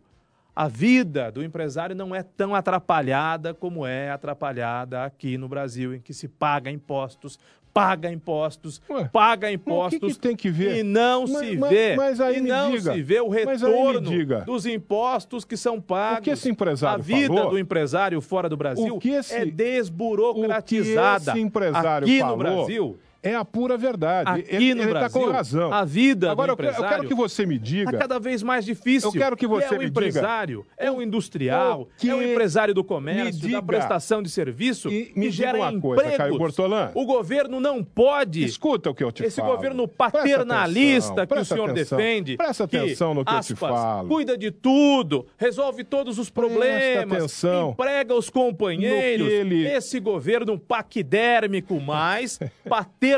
[0.54, 6.00] A vida do empresário não é tão atrapalhada como é atrapalhada aqui no Brasil, em
[6.00, 7.38] que se paga impostos,
[7.78, 10.78] paga impostos, Ué, paga impostos que, que tem que ver?
[10.78, 14.00] e não Mas- se mas- vê, mas aí e não diga, se vê o retorno
[14.00, 14.40] diga.
[14.40, 16.18] dos impostos que são pagos.
[16.20, 19.34] O que esse empresário A vida falou- do empresário fora do Brasil O que esse-
[19.34, 21.32] é O que desburocratizada.
[21.32, 22.98] esse empresário Aqui falou no Brasil,
[23.30, 24.30] é a pura verdade.
[24.30, 25.72] aqui ele no ele tá Brasil, com razão.
[25.72, 27.90] a vida Agora do eu quero- eu quero que você me diga.
[27.90, 29.08] Está cada vez mais difícil.
[29.08, 32.82] Eu quero que você é me diga- empresário, é o industrial, é o empresário do
[32.84, 36.02] comércio, diga- da prestação de serviço E me diga gera uma empregos.
[36.02, 36.90] coisa, Caio Bortolã.
[36.94, 39.54] O governo não pode Escuta o que eu te esse falo.
[39.56, 41.98] governo Presta paternalista atenção, que o presta senhor atenção.
[41.98, 44.08] defende, Presta que, atenção no que eu te aspas, falo.
[44.08, 49.28] cuida de tudo, resolve todos os problemas, atenção emprega os companheiros.
[49.28, 52.38] Ele- Esse governo paquidérmico mais
[52.68, 53.17] paternalista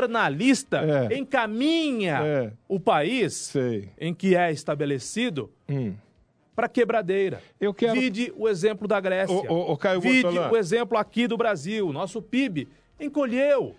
[1.09, 1.17] É.
[1.17, 2.51] encaminha É.
[2.67, 3.89] o país Sei.
[3.99, 5.93] em que é estabelecido Hum.
[6.55, 7.41] para quebradeira.
[7.59, 9.35] Eu quero- Vide o exemplo da Grécia.
[9.35, 11.91] Ô, ô, ô, Caio Vide o exemplo aqui do Brasil.
[11.93, 12.67] Nosso PIB
[12.99, 13.75] encolheu.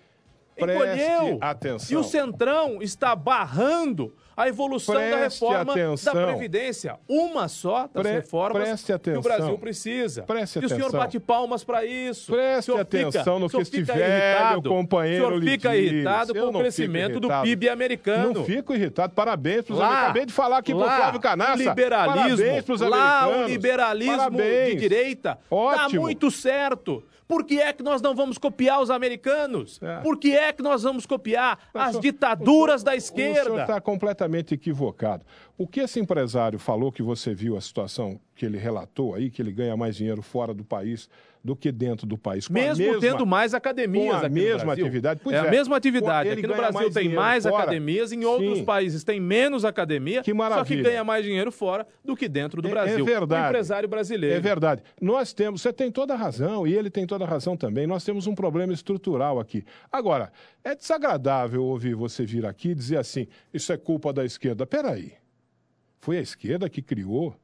[0.55, 1.39] Preste Encolheu.
[1.41, 1.97] atenção.
[1.99, 6.15] E o Centrão está barrando a evolução da Preste reforma atenção.
[6.15, 6.99] da Previdência.
[7.09, 9.21] Uma só das Pre- reformas preste que atenção.
[9.21, 10.23] o Brasil precisa.
[10.23, 11.01] Preste e o senhor atenção.
[11.01, 12.33] bate palmas para isso.
[12.33, 14.69] Preste O senhor fica- atenção no o que velho irritado.
[14.69, 17.29] companheiro O senhor fica irritado Eu com o crescimento do.
[17.43, 18.33] PIB americano.
[18.35, 19.13] Não fico irritado.
[19.15, 20.05] Parabéns pros Lá, americanos.
[20.11, 21.53] Acabei de falar aqui pro lá, Flávio Canassa.
[21.55, 23.47] O liberalismo, Parabéns pros lá americanos.
[23.47, 24.69] o liberalismo Parabéns.
[24.71, 26.01] de direita Ótimo.
[26.03, 27.03] muito certo.
[27.29, 29.81] Por que é que nós não vamos copiar os americanos?
[29.83, 29.97] É.
[30.03, 33.03] Por que é que nós vamos copiar Mas as o senhor- ditaduras o da senhor-
[33.03, 33.61] O senhor esquerda?
[33.63, 35.25] está completamente equivocado.
[35.57, 39.41] O que esse empresário falou, que você viu a situação que ele relatou aí, que
[39.41, 41.09] ele ganha mais dinheiro fora do país
[41.45, 42.47] do que dentro do país.
[42.47, 45.21] com Mesmo mesma- tendo mais academias com a mesma atividade.
[45.25, 45.41] Pois é, é.
[45.41, 46.29] a mesma atividade.
[46.31, 47.63] Aqui no Brasil mais tem mais fora.
[47.65, 48.65] academias, em outros Sim.
[48.65, 50.83] países tem menos academia, Que só que maravilha.
[50.85, 53.01] ganha mais dinheiro fora do que dentro do É- Brasil.
[53.01, 53.47] É verdade.
[53.47, 54.37] O empresário brasileiro.
[54.37, 54.83] É verdade.
[55.01, 57.89] Nós temos, você tem toda a razão, e ele tem toda a razão também.
[57.89, 59.65] Nós temos um problema estrutural aqui.
[59.91, 60.31] Agora,
[60.63, 64.65] é desagradável ouvir você vir aqui e dizer assim: isso é culpa da esquerda.
[64.65, 65.13] Peraí.
[66.01, 67.35] Foi a esquerda que criou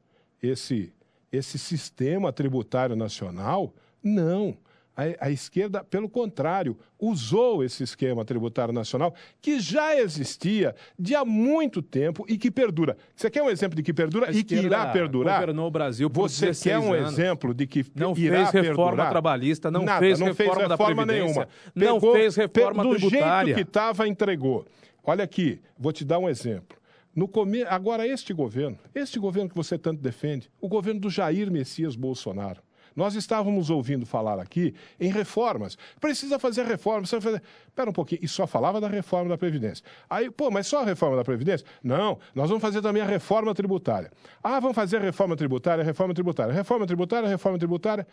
[0.41, 0.93] esse,
[1.31, 3.73] esse sistema tributário nacional?
[4.03, 4.57] Não.
[4.97, 11.23] A, a, esquerda, pelo contrário, usou esse esquema tributário nacional que já existia de há
[11.23, 12.97] muito tempo e que perdura.
[13.15, 15.39] Você quer um exemplo de que perdura e que irá perdurar?
[15.39, 17.13] governou o Brasil por Você quer um anos.
[17.13, 19.09] exemplo de que não irá fez reforma perdurar?
[19.09, 21.47] trabalhista, não Nada, fez não reforma, fez reforma da nenhuma.
[21.73, 23.45] não Pegou, fez reforma do tributária.
[23.45, 24.65] jeito que estava, entregou.
[25.01, 26.77] Olha aqui, vou te dar um exemplo.
[27.15, 27.63] No come...
[27.63, 32.61] Agora, este governo, este governo que você tanto defende, o governo do Jair Messias Bolsonaro,
[32.95, 35.77] nós estávamos ouvindo falar aqui em reformas.
[35.99, 37.41] Precisa fazer reforma, precisa fazer.
[37.67, 39.85] Espera um pouquinho, e só falava da reforma da Previdência.
[40.09, 41.65] Aí, pô, mas só a reforma da Previdência?
[41.83, 44.11] Não, nós vamos fazer também a reforma tributária.
[44.43, 48.07] Ah, vamos fazer a reforma tributária, reforma tributária, reforma tributária, reforma tributária.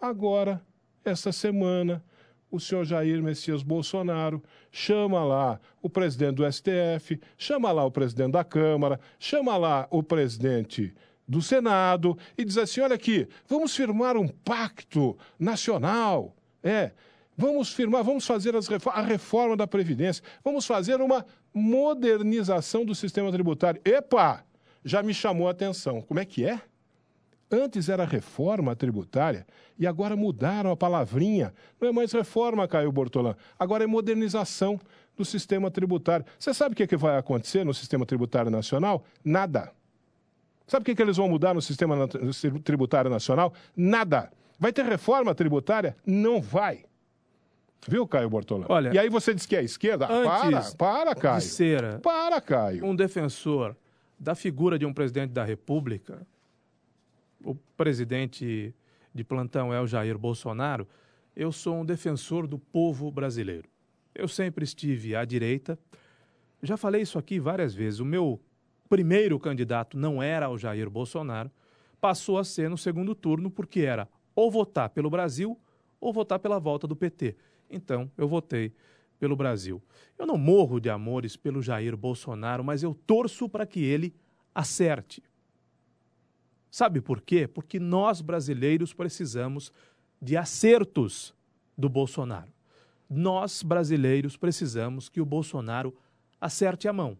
[0.00, 0.60] Agora,
[1.04, 2.02] esta semana,
[2.50, 8.32] o senhor Jair Messias Bolsonaro chama lá o presidente do STF, chama lá o presidente
[8.32, 10.94] da Câmara, chama lá o presidente
[11.32, 16.36] do Senado e diz assim: olha aqui, vamos firmar um pacto nacional.
[16.62, 16.92] É,
[17.36, 23.80] vamos firmar, vamos fazer a reforma da Previdência, vamos fazer uma modernização do sistema tributário.
[23.82, 24.44] Epa!
[24.84, 26.02] Já me chamou a atenção.
[26.02, 26.60] Como é que é?
[27.50, 29.46] Antes era reforma tributária
[29.78, 31.54] e agora mudaram a palavrinha.
[31.80, 33.36] Não é mais reforma, Caio Bortolã.
[33.58, 34.78] Agora é modernização
[35.16, 36.26] do sistema tributário.
[36.38, 39.04] Você sabe o que, é que vai acontecer no sistema tributário nacional?
[39.24, 39.72] Nada.
[40.72, 42.08] Sabe o que, que eles vão mudar no sistema
[42.64, 43.52] tributário nacional?
[43.76, 44.32] Nada.
[44.58, 45.94] Vai ter reforma tributária?
[46.06, 46.86] Não vai.
[47.86, 48.64] Viu, Caio Bortolã?
[48.70, 50.10] Olha, e aí você diz que é a esquerda?
[50.10, 51.40] Antes para, para, Caio.
[51.40, 52.86] De ser para, Caio.
[52.86, 53.76] Um defensor
[54.18, 56.26] da figura de um presidente da República,
[57.44, 58.74] o presidente
[59.14, 60.88] de plantão é o Jair Bolsonaro,
[61.36, 63.68] eu sou um defensor do povo brasileiro.
[64.14, 65.78] Eu sempre estive à direita.
[66.62, 68.00] Já falei isso aqui várias vezes.
[68.00, 68.40] O meu
[68.92, 71.50] primeiro candidato não era o Jair Bolsonaro,
[71.98, 75.58] passou a ser no segundo turno porque era ou votar pelo Brasil
[75.98, 77.34] ou votar pela volta do PT.
[77.70, 78.70] Então, eu votei
[79.18, 79.82] pelo Brasil.
[80.18, 84.14] Eu não morro de amores pelo Jair Bolsonaro, mas eu torço para que ele
[84.54, 85.22] acerte.
[86.70, 87.48] Sabe por quê?
[87.48, 89.72] Porque nós brasileiros precisamos
[90.20, 91.34] de acertos
[91.78, 92.52] do Bolsonaro.
[93.08, 95.96] Nós brasileiros precisamos que o Bolsonaro
[96.38, 97.16] acerte a mão.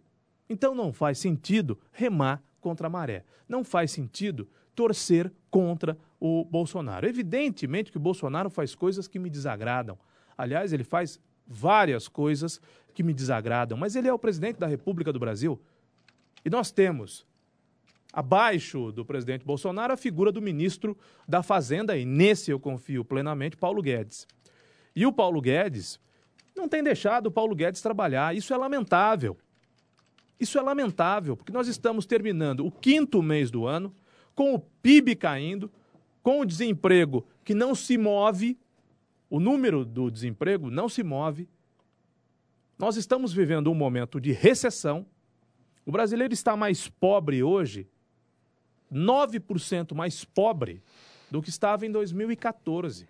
[0.53, 3.25] Então não faz sentido remar contra a maré.
[3.49, 7.09] Não faz sentido torcer contra o Bolsonaro.
[7.09, 9.99] Evidentemente que o Bolsonaro faz coisas que me desagradam.
[10.37, 12.61] Aliás, ele faz várias coisas
[12.93, 15.59] que me desagradam, mas ele é o presidente da República do Brasil.
[16.45, 17.27] E nós temos
[18.13, 23.57] abaixo do presidente Bolsonaro, a figura do ministro da Fazenda, e nesse eu confio plenamente,
[23.57, 24.27] Paulo Guedes.
[24.95, 25.99] E o Paulo Guedes
[26.55, 28.37] não tem deixado o Paulo Guedes trabalhar.
[28.37, 29.39] Isso é lamentável.
[30.39, 33.95] Isso é lamentável, porque nós estamos terminando o quinto mês do ano,
[34.35, 35.71] com o PIB caindo,
[36.23, 38.59] com o desemprego que não se move,
[39.29, 41.49] o número do desemprego não se move.
[42.79, 45.07] Nós estamos vivendo um momento de recessão.
[45.87, 47.89] O brasileiro está mais pobre hoje
[48.93, 50.83] 9% mais pobre
[51.31, 53.09] do que estava em 2014.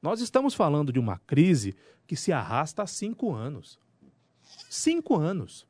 [0.00, 1.74] Nós estamos falando de uma crise
[2.06, 3.78] que se arrasta há cinco anos.
[4.68, 5.68] Cinco anos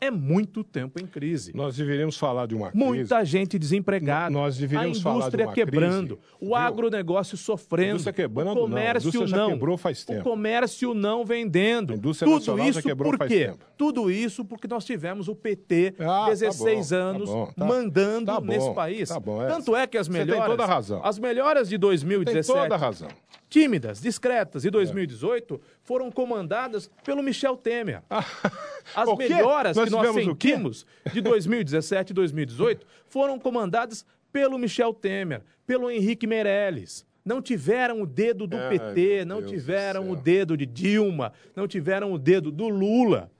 [0.00, 1.52] é muito tempo em crise.
[1.56, 2.84] Nós deveríamos falar de uma crise.
[2.84, 4.30] Muita gente desempregada.
[4.30, 8.60] Nós deveríamos a indústria falar de quebrando, crise, o agronegócio sofrendo, a indústria quebrando, o
[8.60, 9.36] comércio não.
[9.38, 10.20] Não, quebrou faz tempo.
[10.20, 11.92] o comércio não vendendo.
[11.94, 13.58] A indústria Tudo nacional isso já quebrou por faz tempo.
[13.76, 17.64] Tudo isso porque nós tivemos o PT Ah, tá 16 bom, tá anos bom, tá-
[17.66, 19.08] mandando tá nesse país.
[19.08, 19.46] tá bom, é.
[19.48, 21.00] Tanto é que as Você tem melhores, toda a razão.
[21.04, 23.08] as melhores de Tem 2017, toda a razão.
[23.48, 28.02] Tímidas, discretas, e 2018 foram comandadas pelo Michel Temer.
[28.10, 29.28] As O quê?
[29.28, 35.90] melhoras Nós que nós sentimos de 2017 e 2018 foram comandadas pelo Michel Temer, pelo
[35.90, 37.06] Henrique Meirelles.
[37.24, 41.68] Não tiveram o dedo do Ai, PT, não Deus tiveram o dedo de Dilma, não
[41.68, 43.30] tiveram o dedo do Lula,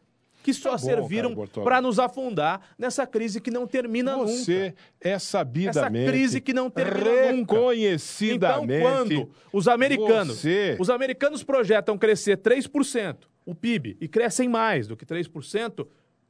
[0.48, 4.28] que só Tá serviram para nos afundar nessa crise que não termina nunca.
[4.28, 7.54] Você é sabidamente, Essa crise que não termina nunca.
[7.54, 14.48] Então, reconhecidamente, quando os americanos, você- os americanos projetam crescer 3%, o PIB, e crescem
[14.48, 15.86] mais do que 3%,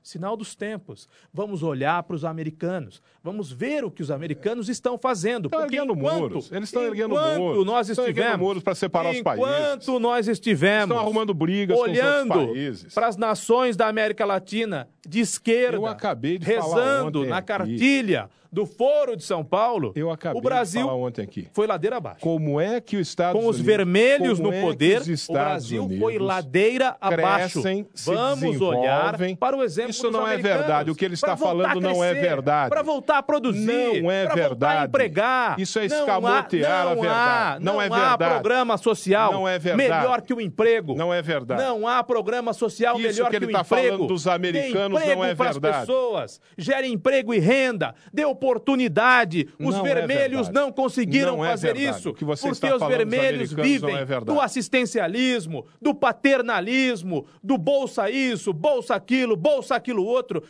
[0.09, 1.07] sinal dos tempos.
[1.33, 5.47] Vamos olhar para os americanos, vamos ver o que os americanos estão fazendo.
[5.47, 9.11] Estão porque erguendo enquanto, muros, eles estão erguendo muros, nós estão estivemos, muros para separar
[9.11, 9.47] os países.
[9.47, 12.53] Enquanto nós estivemos Estão arrumando brigas olhando
[12.95, 17.43] para as nações da América Latina de esquerda, Eu acabei de falar rezando ontem na
[17.43, 21.49] cartilha do Foro de São Paulo, Eu acabei o Brasil de falar ontem aqui.
[21.53, 22.21] foi ladeira abaixo.
[22.21, 25.85] Como é que os Estados Com os Unidos, vermelhos no é que poder, o Brasil
[25.85, 27.63] Unidos foi ladeira abaixo.
[27.63, 30.91] crescem, Vamos olhar para o exemplo Isso não é verdade.
[30.91, 32.71] O que ele está falando não é verdade.
[32.71, 34.03] Para voltar a produzir.
[34.03, 34.49] Não é verdade.
[34.49, 35.61] Voltar a empregar.
[35.61, 37.65] Isso é escamotear não há, a verdade.
[37.65, 38.25] Não, não é verdade.
[38.25, 39.91] há programa social não é verdade.
[40.01, 40.95] melhor que o emprego.
[40.95, 41.63] Não é verdade.
[41.63, 43.87] Não há programa social Isso melhor que que, ele o tá emprego.
[43.89, 45.81] falando dos americanos não é verdade.
[45.81, 46.41] pessoas.
[46.57, 47.95] Gere emprego e renda.
[48.13, 49.49] Dê oportunidade.
[49.59, 50.55] Os Não é vermelhos verdade.
[50.55, 51.99] não conseguiram Não é fazer verdade.
[51.99, 52.13] isso.
[52.13, 59.75] Porque os vermelhos vivem é do assistencialismo, do paternalismo, do bolsa isso, bolsa aquilo, bolsa
[59.75, 60.43] aquilo outro.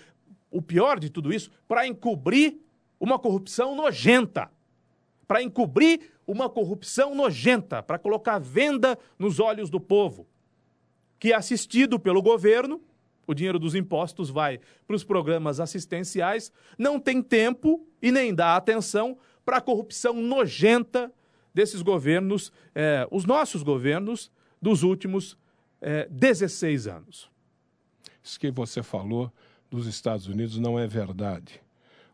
[0.51, 2.57] O pior de tudo isso, para encobrir
[3.01, 4.51] uma corrupção nojenta.
[5.27, 10.27] Para encobrir uma corrupção nojenta, para colocar venda nos olhos do povo,
[11.19, 12.81] que é assistido pelo governo,
[13.29, 18.57] o dinheiro dos impostos vai para os programas assistenciais, não tem tempo e nem dá
[18.57, 21.13] atenção para a corrupção nojenta
[21.55, 25.37] desses governos, eh, os nossos governos dos últimos
[25.81, 27.31] eh, 16 anos.
[28.23, 29.31] Isso que você falou
[29.71, 31.61] dos Estados Unidos não é verdade.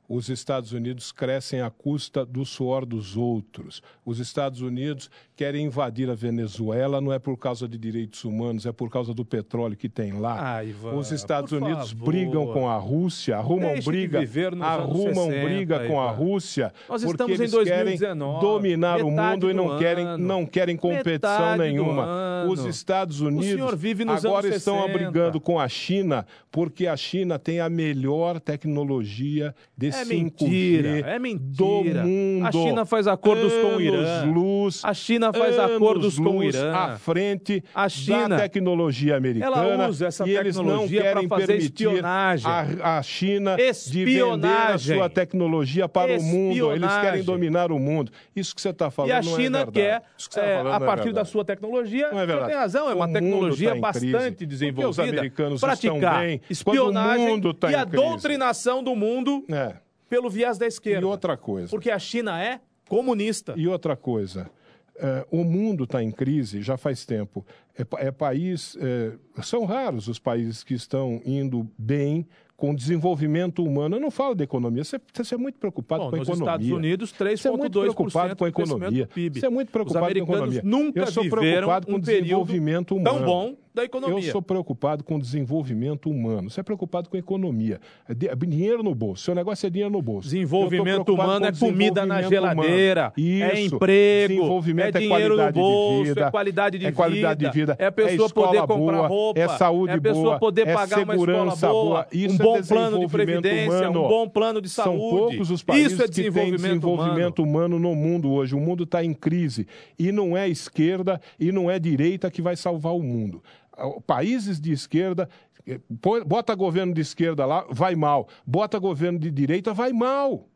[0.08, 3.82] Os Estados Unidos crescem à custa do suor dos outros.
[4.04, 8.72] Os Estados Unidos querem invadir a Venezuela, não é por causa de direitos humanos, é
[8.72, 10.56] por causa do petróleo que tem lá.
[10.56, 12.06] Ah, Ivan, Os Estados Unidos favor.
[12.06, 16.16] brigam com a Rússia, arrumam Deixe de briga, arrumam 60, briga com a Ivan.
[16.16, 21.56] Rússia, Nós porque eles 2019, querem dominar o mundo e não querem, não querem competição
[21.56, 22.44] nenhuma.
[22.48, 23.72] Os Estados Unidos
[24.08, 24.92] agora estão 60.
[24.92, 30.88] brigando com a China, porque a China tem a melhor tecnologia de É 5G mentira,
[31.00, 32.02] é mentira.
[32.02, 32.46] do mundo.
[32.46, 34.24] A China faz acordos com o Anos Irã.
[34.32, 36.72] Luz, A China faz acordos com o Irã.
[36.74, 39.56] à frente A China, da tecnologia americana.
[39.64, 42.50] ela usa essa e eles não querem fazer permitir espionagem.
[42.50, 44.96] A, a China de vender a Espionagem.
[44.96, 46.72] sua tecnologia para o mundo.
[46.72, 47.24] Eles querem Espionagem.
[47.24, 48.10] dominar o mundo.
[48.34, 50.78] Isso que você está falando E a não é China quer, tá é, falando a
[50.78, 52.48] não é partir da sua tecnologia, Não é o verdade.
[52.50, 55.02] tem razão, é O uma mundo tecnologia tá bastante Porque os desenvolvida.
[55.04, 57.96] americanos estão praticar bem, quando o espionagem mundo tá e a crise.
[58.04, 59.74] doutrinação do mundo É.
[60.14, 61.02] pelo viés da esquerda.
[61.02, 61.70] E outra coisa.
[61.70, 63.54] Porque a China é comunista.
[63.56, 64.48] E outra coisa,
[64.96, 67.44] é, o mundo está em crise já faz tempo.
[67.76, 73.96] É, é país, é, são raros os países que estão indo bem com desenvolvimento humano.
[73.96, 76.52] Eu não falo de economia, você, você é muito preocupado Bom, com a nos economia.
[76.52, 79.08] Estados Unidos, Você é muito 3,2% preocupado com a economia.
[79.32, 80.62] Você é muito preocupado com a economia.
[80.64, 83.18] nunca Eu sou preocupado com desenvolvimento humano.
[83.18, 84.28] tão bom da economia.
[84.28, 86.48] Eu sou preocupado com desenvolvimento humano.
[86.48, 87.80] Você é preocupado com economia.
[88.08, 89.24] É é dinheiro no bolso.
[89.24, 90.28] Seu negócio é dinheiro no bolso.
[90.28, 92.62] Desenvolvimento humano é comida na desenvolvimento humano.
[92.68, 93.74] geladeira, é Isso.
[93.74, 97.58] emprego, Desenvolvimento é dinheiro no qualidade bolso, vida, é qualidade de é qualidade vida, de
[97.58, 100.38] vida, é a pessoa escola poder comprar boa, roupa, é saúde é a pessoa boa,
[100.38, 102.06] poder é pagar uma escola boa, boa.
[102.12, 104.04] Isso um é bom plano de desenvolvimento previdência, humano.
[104.04, 105.00] um bom plano de saúde.
[105.00, 107.78] São poucos os países Isso é que têm desenvolvimento, desenvolvimento humano.
[107.78, 108.54] no mundo hoje.
[108.54, 109.66] O mundo está em crise.
[109.98, 113.42] E não é esquerda e não é direita que vai salvar o mundo.
[113.76, 115.28] Ah, Países de esquerda,
[115.66, 115.80] eh,
[116.26, 118.28] bota governo de esquerda lá, vai mal.
[118.46, 120.48] Bota governo de direita, vai mal.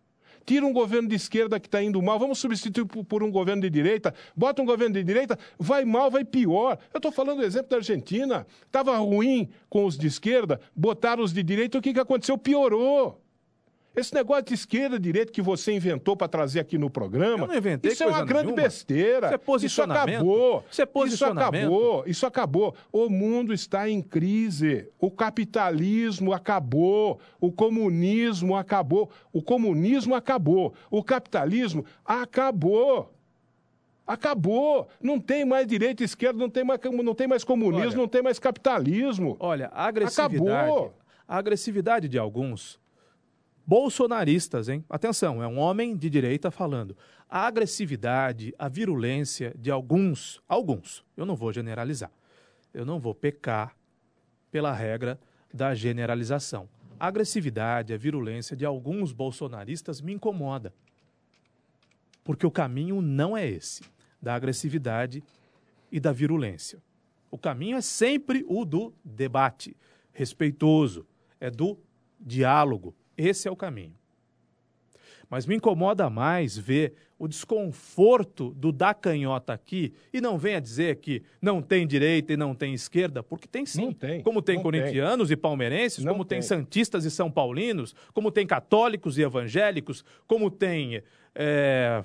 [0.48, 3.60] Tira um governo de esquerda que está indo mal, vamos substituir por, por um governo
[3.60, 6.78] de direita, bota um governo de direita, vai mal, vai pior.
[6.90, 8.46] Eu estou falando do exemplo da Argentina.
[8.64, 12.38] Estava ruim com os de esquerda, botaram os de direita, o que, que aconteceu?
[12.38, 13.22] Piorou.
[13.98, 17.56] Esse negócio de esquerda, direita que você inventou para trazer aqui no programa, Eu não
[17.56, 18.62] inventei isso é uma grande nenhuma.
[18.62, 19.26] besteira.
[19.26, 20.08] Isso é posicionamento.
[20.08, 20.64] Isso acabou.
[20.70, 21.54] Isso é posicionamento.
[21.56, 22.04] Isso acabou.
[22.06, 22.74] Isso acabou.
[22.92, 24.88] O mundo está em crise.
[25.00, 27.18] O capitalismo acabou.
[27.40, 29.10] O comunismo acabou.
[29.32, 30.74] O comunismo acabou.
[30.90, 33.12] O capitalismo acabou.
[34.06, 34.88] Acabou.
[35.02, 37.96] Não tem mais direita e esquerda, não tem mais, não tem mais comunismo, Olha.
[37.96, 39.36] não tem mais capitalismo.
[39.40, 40.94] Olha, a agressividade, Acabou.
[41.26, 42.78] a agressividade de alguns
[43.68, 44.82] bolsonaristas, hein?
[44.88, 46.96] Atenção, é um homem de direita falando.
[47.28, 52.10] A agressividade, a virulência de alguns, alguns, eu não vou generalizar.
[52.72, 53.76] Eu não vou pecar
[54.50, 55.20] pela regra
[55.52, 56.66] da generalização.
[56.98, 60.72] A agressividade, a virulência de alguns bolsonaristas me incomoda.
[62.24, 63.82] Porque o caminho não é esse,
[64.20, 65.22] da agressividade
[65.92, 66.82] e da virulência.
[67.30, 69.76] O caminho é sempre o do debate
[70.10, 71.06] respeitoso,
[71.38, 71.78] é do
[72.18, 72.96] diálogo.
[73.18, 73.94] Esse é o caminho.
[75.28, 80.96] Mas me incomoda mais ver o desconforto do da canhota aqui e não venha dizer
[80.96, 83.86] que não tem direita e não tem esquerda, porque tem sim.
[83.86, 86.38] Não tem, Como tem não corintianos e palmeirenses, Não como tem.
[86.38, 86.48] tem.
[86.48, 91.02] santistas e são paulinos, como tem católicos e evangélicos, como tem
[91.34, 92.02] é,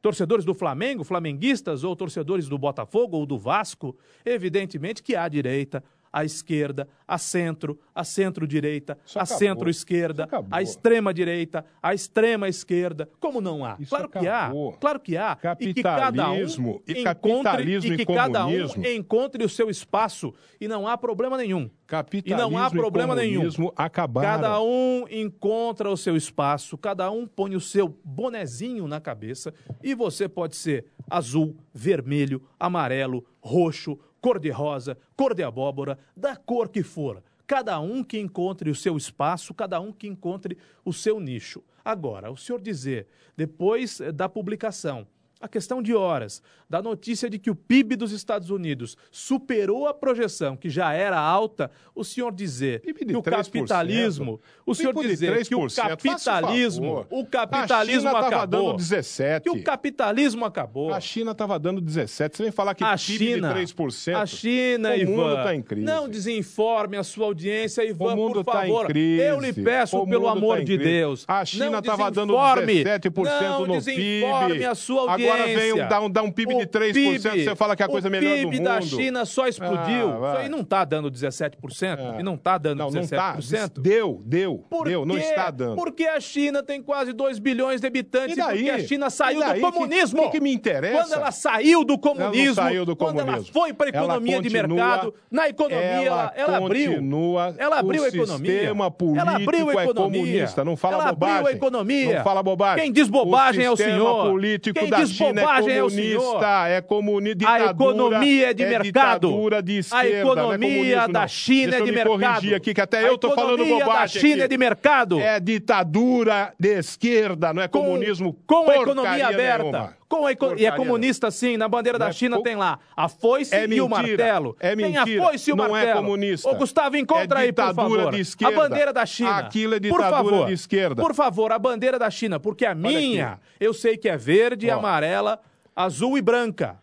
[0.00, 3.96] torcedores do Flamengo, flamenguistas ou torcedores do Botafogo ou do Vasco.
[4.24, 9.38] Evidentemente que há direita, a esquerda, a centro, a centro-direita, acabou.
[9.38, 13.08] centro-esquerda, a extrema-direita, a extrema-esquerda.
[13.18, 13.76] Como não há?
[13.80, 14.74] Isso claro que acabou.
[14.74, 14.76] há.
[14.76, 15.38] Claro que há.
[15.58, 19.70] E que cada um Capitalismo e encontre, capitalismo e que cada um encontre o seu
[19.70, 21.70] espaço e não há problema nenhum.
[21.86, 23.48] Capitalismo E não há problema nenhum.
[23.76, 24.28] acabaram.
[24.28, 29.52] Cada um encontra o seu espaço, cada um põe o seu bonezinho na cabeça
[29.82, 36.82] e você pode ser azul, vermelho, amarelo, roxo, cor-de-rosa, cor de abóbora, da cor que
[36.82, 37.22] for.
[37.46, 41.62] Cada um que encontre o seu espaço, cada um que encontre o seu nicho.
[41.84, 45.06] Agora, o senhor dizer, depois eh, da publicação,
[45.42, 46.40] a questão de horas,
[46.70, 51.18] da notícia de que o PIB dos Estados Unidos superou a projeção, que já era
[51.18, 53.24] alta, o senhor dizer que o 3%.
[53.24, 57.06] capitalismo, o senhor dizer que o 3%, faça o capitalismo, favor.
[57.10, 59.42] o capitalismo a China acabou, dando 17.
[59.42, 60.94] que o capitalismo acabou.
[60.94, 62.36] A China estava dando 17.
[62.36, 64.14] Você vem falar que A PIB China, de 3%.
[64.16, 65.84] a China, o Ivan, mundo tá em crise.
[65.86, 68.86] não desinforme a sua audiência, Ivan, O mundo por tá em favor.
[68.86, 69.22] crise.
[69.22, 70.78] Eu lhe peço, O pelo mundo amor tá de.
[70.78, 71.24] Deus.
[71.28, 74.64] A China estava dando desinforme, 17% não no desinforme PIB.
[74.64, 75.31] a sua audiência.
[75.31, 77.86] Agora vem um- dar um- dar um PIB de O 3%, você fala que é
[77.86, 78.86] a coisa o melhor do PIB da mundo.
[78.86, 80.08] China só explodiu.
[80.10, 80.32] Ah, vai.
[80.32, 82.20] Isso aí não está dando 17%, É.
[82.20, 83.32] e não está dando Não, não tá.
[83.36, 83.80] 17%.
[83.80, 84.64] Deu, deu.
[84.70, 85.76] Por deu, não está dando.
[85.76, 88.58] Porque a China tem quase 2 bilhões de habitantes E daí?
[88.64, 89.60] porque a China saiu daí?
[89.60, 90.22] do comunismo.
[90.22, 91.02] que que me interessa?
[91.02, 93.52] Quando ela saiu do comunismo, saiu do quando ela comunismo.
[93.52, 96.92] foi para economia de continua- mercado, na economia ela, ela abriu.
[96.92, 98.52] continua Ela abriu o a economia.
[98.52, 100.20] sistema político ela abriu a é economia.
[100.22, 101.36] comunista, não fala ela bobagem.
[101.36, 102.16] abriu a economia.
[102.16, 102.84] Não fala bobagem.
[102.84, 104.30] Quem diz bobagem é o senhor.
[104.30, 106.66] político Quem da diz China bobagem é é o comunista, senhor.
[106.68, 108.82] é comunista, A economia é de mercado.
[108.84, 111.26] ditadura de esquerda, a é economia comunismo, da.
[111.28, 112.18] China é de me mercado.
[112.20, 114.42] corrigir aqui, que até A eu tô falando economia bobagem da China aqui.
[114.42, 115.20] é de mercado.
[115.20, 119.62] É ditadura de esquerda, não é com, comunismo com a economia aberta.
[119.62, 120.01] nenhuma.
[120.18, 122.54] Com a e é Porcaria comunista sim, na bandeira Não da é China co- tem
[122.56, 124.56] lá a foice É e o martelo.
[124.60, 126.00] é tem mentira, a foice e o não é martelo.
[126.02, 126.48] comunista.
[126.50, 128.00] Ô Gustavo, encontra É aí, por favor.
[128.44, 129.36] A bandeira da China.
[129.38, 131.02] Aquilo é por ditadura favor, de esquerda.
[131.02, 133.40] Por favor, a bandeira da China, porque a minha, aqui.
[133.60, 134.78] eu sei que é verde, Ó.
[134.78, 135.40] amarela,
[135.74, 136.81] azul e branca.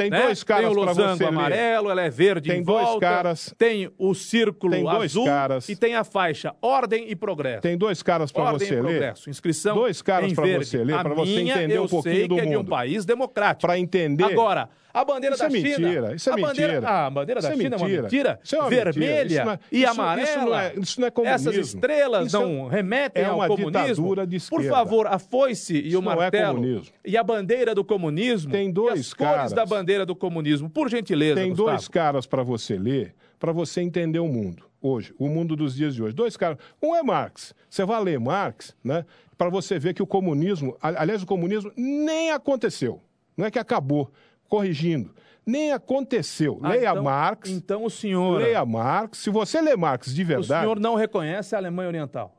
[0.00, 0.22] Tem né?
[0.22, 1.28] dois caras tem o losango você ler.
[1.28, 3.00] amarelo, ela é verde Tem em dois volta.
[3.00, 7.60] caras- Tem o círculo Tem dois azul caras- e tem a faixa ordem e progresso.
[7.62, 8.80] Tem dois caras para você e ler.
[8.80, 9.28] progresso.
[9.30, 10.64] Inscrição Dois caras verde.
[10.66, 12.68] você ler, A pra você entender um pouquinho do que é de um mundo.
[12.70, 13.66] país democrático.
[13.66, 14.24] Pra entender.
[14.24, 15.78] Agora, a bandeira Isso da é China...
[15.88, 16.88] mentira, isso é a bandeira, mentira.
[16.88, 18.02] Ah, a bandeira da Isso é China é uma mentira.
[18.02, 18.40] mentira?
[18.42, 18.92] Isso é uma mentira.
[18.92, 20.28] Vermelha Isso não é- e isso- amarela.
[20.28, 21.50] isso não é- isso não é comunismo.
[21.50, 23.80] Essas estrelas Isso é- não remetem é ao uma comunismo?
[23.82, 24.70] ditadura de Por esquerda.
[24.70, 28.70] favor, a foice e Isso o não é martelo e a bandeira do comunismo Tem
[28.70, 29.52] dois as cores caras.
[29.52, 30.68] da bandeira do comunismo.
[30.70, 31.68] Por gentileza, Tem Gustavo.
[31.70, 35.94] dois caras para você ler, para você entender o mundo hoje, o mundo dos dias
[35.94, 36.14] de hoje.
[36.14, 36.58] Dois caras.
[36.82, 37.54] Um é Marx.
[37.68, 39.04] Você vai ler Marx, né?
[39.38, 43.00] Para você ver que o comunismo, aliás, o comunismo nem aconteceu.
[43.36, 44.10] Não é que acabou.
[44.50, 45.14] Corrigindo,
[45.46, 46.58] nem aconteceu.
[46.62, 47.48] Ah, leia então- Marx.
[47.50, 48.42] Então o senhor...
[48.42, 49.18] Leia Marx.
[49.20, 52.36] Se você ler Marx de O verdade, senhor não reconhece a Alemanha Oriental?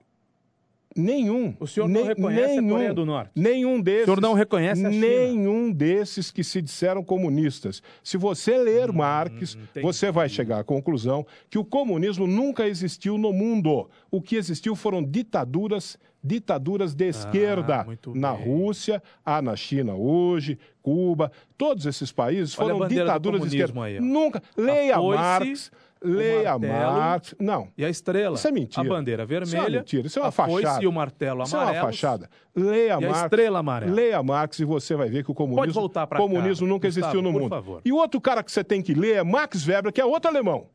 [0.95, 1.55] nenhum.
[1.57, 3.32] O senhor não reconhece a nenhum, Coreia do Norte?
[3.34, 4.01] Nenhum desses.
[4.01, 5.07] O senhor não reconhece a China?
[5.07, 7.82] Nenhum desses que se disseram comunistas.
[8.03, 9.86] Se você ler Marx, Hum, entendi.
[9.86, 13.89] você vai chegar à conclusão que o comunismo nunca existiu no mundo.
[14.12, 17.86] O que existiu foram ditaduras, ditaduras de esquerda.
[17.88, 18.32] Ah, Na.
[18.32, 23.84] Rússia, há na China hoje, Cuba, todos esses países Olha a foram ditaduras de esquerda.
[23.84, 24.00] aí.
[24.00, 24.42] Nunca.
[24.58, 25.72] Leia foice, Marx.
[26.04, 27.36] Leia Marx.
[27.40, 27.68] Não.
[27.78, 28.36] E a estrela?
[28.36, 28.82] Isso é mentira.
[28.82, 29.80] A bandeira Isso é vermelha.
[29.80, 30.84] mentira, isso é uma a foice fachada.
[30.84, 32.30] e o martelo Isso é uma fachada.
[32.56, 33.22] Leia E a Marx.
[33.24, 33.92] estrela amarela.
[33.94, 36.88] Leia Marx e você vai ver que o comunismo, Pode voltar pra comunismo cá, nunca
[36.88, 37.50] Gustavo, existiu no mundo.
[37.50, 37.82] favor.
[37.86, 40.66] E outro cara que você tem que ler é Max Weber, que é outro alemão.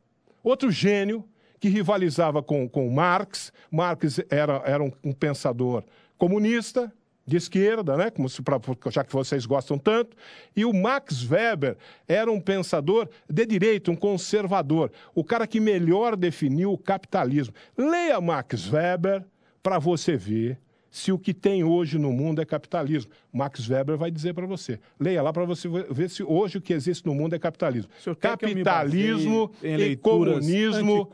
[0.41, 1.25] Outro gênio
[1.59, 3.51] que rivalizava com, com Marx.
[3.71, 5.83] Marx era, era um, um pensador
[6.17, 6.91] comunista,
[7.27, 8.09] de esquerda, né?
[8.09, 8.57] Como se, pra,
[8.89, 10.15] já que vocês gostam tanto.
[10.55, 11.75] E o Max Weber
[12.07, 14.89] era um pensador de direita, um conservador.
[15.13, 17.53] O cara que melhor definiu o capitalismo.
[17.77, 19.25] Leia Max Weber
[19.61, 20.57] para você ver
[20.89, 23.11] se o que tem hoje no mundo é capitalismo.
[23.37, 24.79] Max Weber vai dizer para você.
[24.99, 27.89] Leia lá para você ver se hoje o que existe no mundo é capitalismo.
[28.03, 31.07] Que Capitalismo e comunismo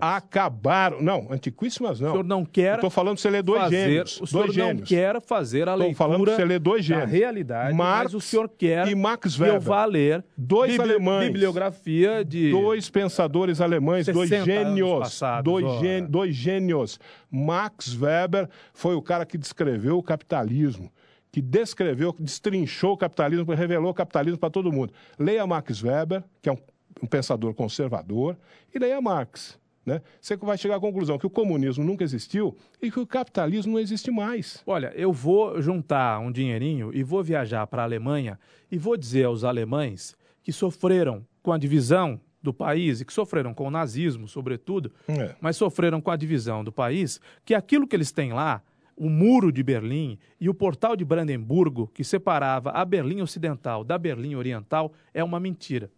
[0.00, 1.00] acabaram.
[1.00, 2.08] Não, antiquíssimas não.
[2.08, 4.20] O senhor não quer Estou falando para você ler dois fazer, gênios.
[4.20, 4.88] o senhor dois não gênios.
[4.88, 7.10] quer fazer a Estou leitura falando para você ler dois gênios.
[7.10, 9.60] realidade, Marx mas o senhor quer e Max que eu Weber.
[9.60, 11.26] vá ler Dois alemães.
[11.26, 12.50] bibliografia de...
[12.50, 14.98] Dois pensadores alemães, dois 60 anos gênios.
[15.00, 16.98] passados, dois, gê- dois gênios.
[17.30, 20.90] Max Weber foi o cara que descreveu o capitalismo,
[21.32, 24.92] que descreveu, destrinchou o capitalismo, revelou o capitalismo para todo mundo.
[25.18, 26.58] Leia Max Weber, que é um,
[27.02, 28.36] um pensador conservador,
[28.74, 29.58] e leia Marx.
[29.86, 30.02] Né?
[30.20, 33.80] Você vai chegar à conclusão que o comunismo nunca existiu e que o capitalismo não
[33.80, 34.62] existe mais.
[34.66, 38.38] Olha, eu vou juntar um dinheirinho e vou viajar para a Alemanha
[38.70, 43.52] e vou dizer aos alemães que sofreram com a divisão do país e que sofreram
[43.54, 45.34] com o nazismo, sobretudo, É.
[45.40, 48.62] mas sofreram com a divisão do país, que aquilo que eles têm lá,
[49.00, 53.96] o muro de Berlim e o portal de Brandemburgo, que separava a Berlim Ocidental da
[53.96, 55.90] Berlim Oriental, é uma mentira.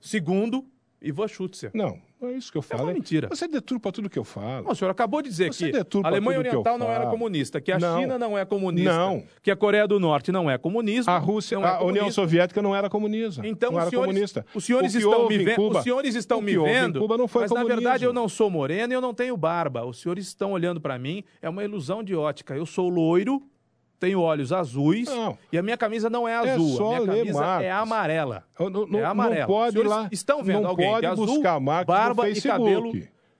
[0.00, 0.64] Segundo
[1.00, 1.70] Ivo Schutzer.
[1.74, 2.92] Não, não é isso que eu É uma falo.
[2.94, 3.28] mentira.
[3.28, 4.64] Você deturpa tudo que eu falo.
[4.64, 7.10] Bom, o senhor acabou de dizer Você que a Alemanha Oriental não era falo.
[7.10, 8.00] comunista, que a Não.
[8.00, 9.22] China não é comunista, Não.
[9.42, 11.12] que a Coreia do Norte não é comunismo.
[11.12, 12.12] A Rússia, não é a União comunista.
[12.22, 13.46] Soviética não era comunista.
[13.46, 14.46] Então, não os senhores, comunista.
[14.54, 17.68] os senhores estão me vendo, os senhores estão me vendo, Cuba não foi mas comunismo.
[17.76, 19.84] na verdade eu não sou moreno e eu não tenho barba.
[19.84, 22.56] Os senhores estão olhando para mim, é uma ilusão de ótica.
[22.56, 23.42] Eu sou loiro,
[23.98, 25.36] tenho olhos azuis Não.
[25.52, 27.64] e a minha camisa não é É azul, só a minha ler camisa Marx.
[27.64, 28.44] é amarela.
[28.58, 29.40] Não, não, é amarela.
[29.40, 30.08] não pode senhores lá.
[30.12, 32.92] estão vendo não alguém pode de azul, buscar Marx barba e cabelo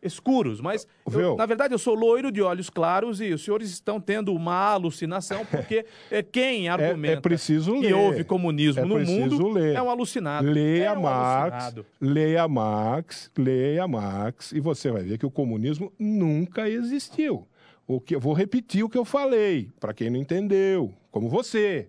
[0.03, 4.01] escuros, mas eu- na verdade eu sou loiro de olhos claros e os senhores estão
[4.01, 7.95] tendo uma alucinação porque é, quem argumenta preciso que ler.
[7.95, 9.75] houve comunismo É no preciso mundo ler.
[9.75, 10.49] é um alucinado.
[10.49, 11.87] Leia é um Marx, alucinado.
[12.01, 17.45] leia Marx, leia Marx e você vai ver que o comunismo nunca existiu.
[17.87, 21.89] O que eu vou repetir o que eu falei para quem não entendeu, como você.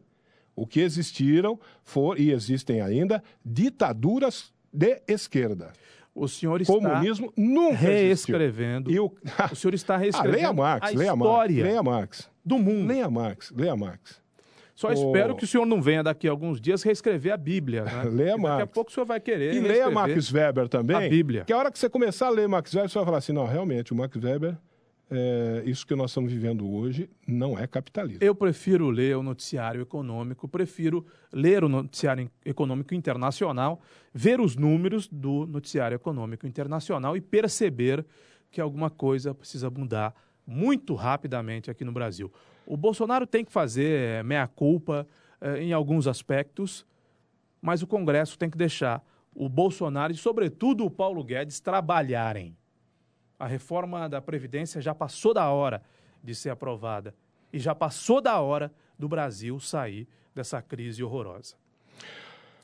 [0.56, 5.74] O que existiram foram e existem ainda ditaduras de esquerda.
[6.14, 8.92] O senhor está Comunismo nunca reescrevendo.
[8.92, 9.12] E o...
[9.52, 12.88] O senhor está ah, reescrevendo leia Marx, a leia Marx, história leia Marx, do mundo.
[12.88, 14.20] leia Marx, leia Marx.
[14.78, 17.84] Só espero que o senhor não venha daqui a alguns dias reescrever a Bíblia.
[17.84, 17.92] Né?
[18.06, 18.72] Leia Porque Daqui a Marx.
[18.72, 19.90] pouco o senhor vai querer E leia.
[19.90, 20.96] Max Weber também.
[20.96, 21.46] a Bíblia.
[21.46, 23.48] Que a hora que você começar a ler Max Weber, você vai falar assim: não,
[23.48, 24.56] realmente, o Max Weber,
[25.10, 28.20] é, isso que nós estamos vivendo hoje não é capitalismo.
[28.22, 33.82] Eu prefiro ler o noticiário econômico, prefiro ler o noticiário econômico internacional,
[34.14, 38.06] ver os números do noticiário econômico internacional e perceber
[38.52, 40.14] que alguma coisa precisa mudar
[40.46, 42.32] muito rapidamente aqui no Brasil.
[42.66, 45.08] O Bolsonaro tem que fazer meia-culpa
[45.40, 46.86] eh, em alguns aspectos,
[47.62, 52.57] mas o Congresso tem que deixar o Bolsonaro e, sobretudo, o Paulo Guedes trabalharem.
[53.40, 55.82] A reforma da Previdência já passou da hora
[56.24, 57.14] de ser aprovada
[57.54, 61.56] e já passou da hora do Brasil sair dessa crise horrorosa.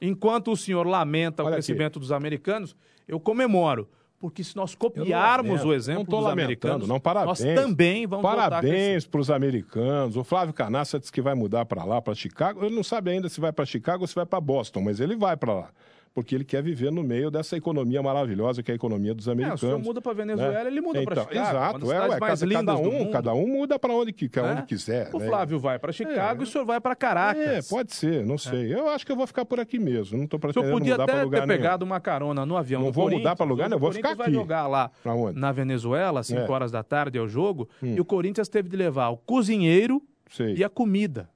[0.01, 1.65] Enquanto o senhor lamenta Olha o aqui.
[1.65, 2.75] crescimento dos americanos,
[3.07, 3.87] eu comemoro.
[4.19, 7.41] Porque se nós copiarmos o exemplo dos americanos, não, parabéns.
[7.41, 8.23] nós também vamos.
[8.23, 10.15] Parabéns para os americanos.
[10.15, 12.63] O Flávio Canassa disse que vai mudar para lá, para Chicago.
[12.63, 15.17] Ele não sabe ainda se vai para Chicago ou se vai para Boston, mas ele
[15.17, 15.69] vai para lá.
[16.13, 19.31] Porque ele quer viver no meio dessa economia maravilhosa que é a economia dos É,
[19.31, 19.59] o americanos.
[19.61, 20.67] senhor muda para Venezuela, né?
[20.67, 21.39] ele muda para Então, Chicago.
[21.39, 24.51] uma Exato, é, ué, mais cada, cada um, cada um muda para onde, que- né?
[24.51, 25.09] onde quiser.
[25.11, 25.27] O né?
[25.27, 26.45] Flávio vai para Chicago É.
[26.45, 27.41] e o senhor vai para Caracas.
[27.43, 28.71] É, pode ser, não sei.
[28.71, 30.15] Eu acho que eu vou ficar por aqui mesmo.
[30.17, 31.59] Não estou O pretendendo podia mudar para até lugar ter nenhum.
[31.61, 34.09] pegado uma carona no avião Não vou mudar pra lugar nenhum, eu vou o ficar
[34.09, 34.17] aqui.
[34.19, 34.91] vai jogar lá
[35.33, 36.47] na Venezuela, às 5 É.
[36.47, 36.51] Hum.
[36.51, 39.99] horas da tarde é o jogo, e o Corinthians teve de levar o cozinheiro
[40.29, 40.53] Sei.
[40.57, 41.27] e a comida.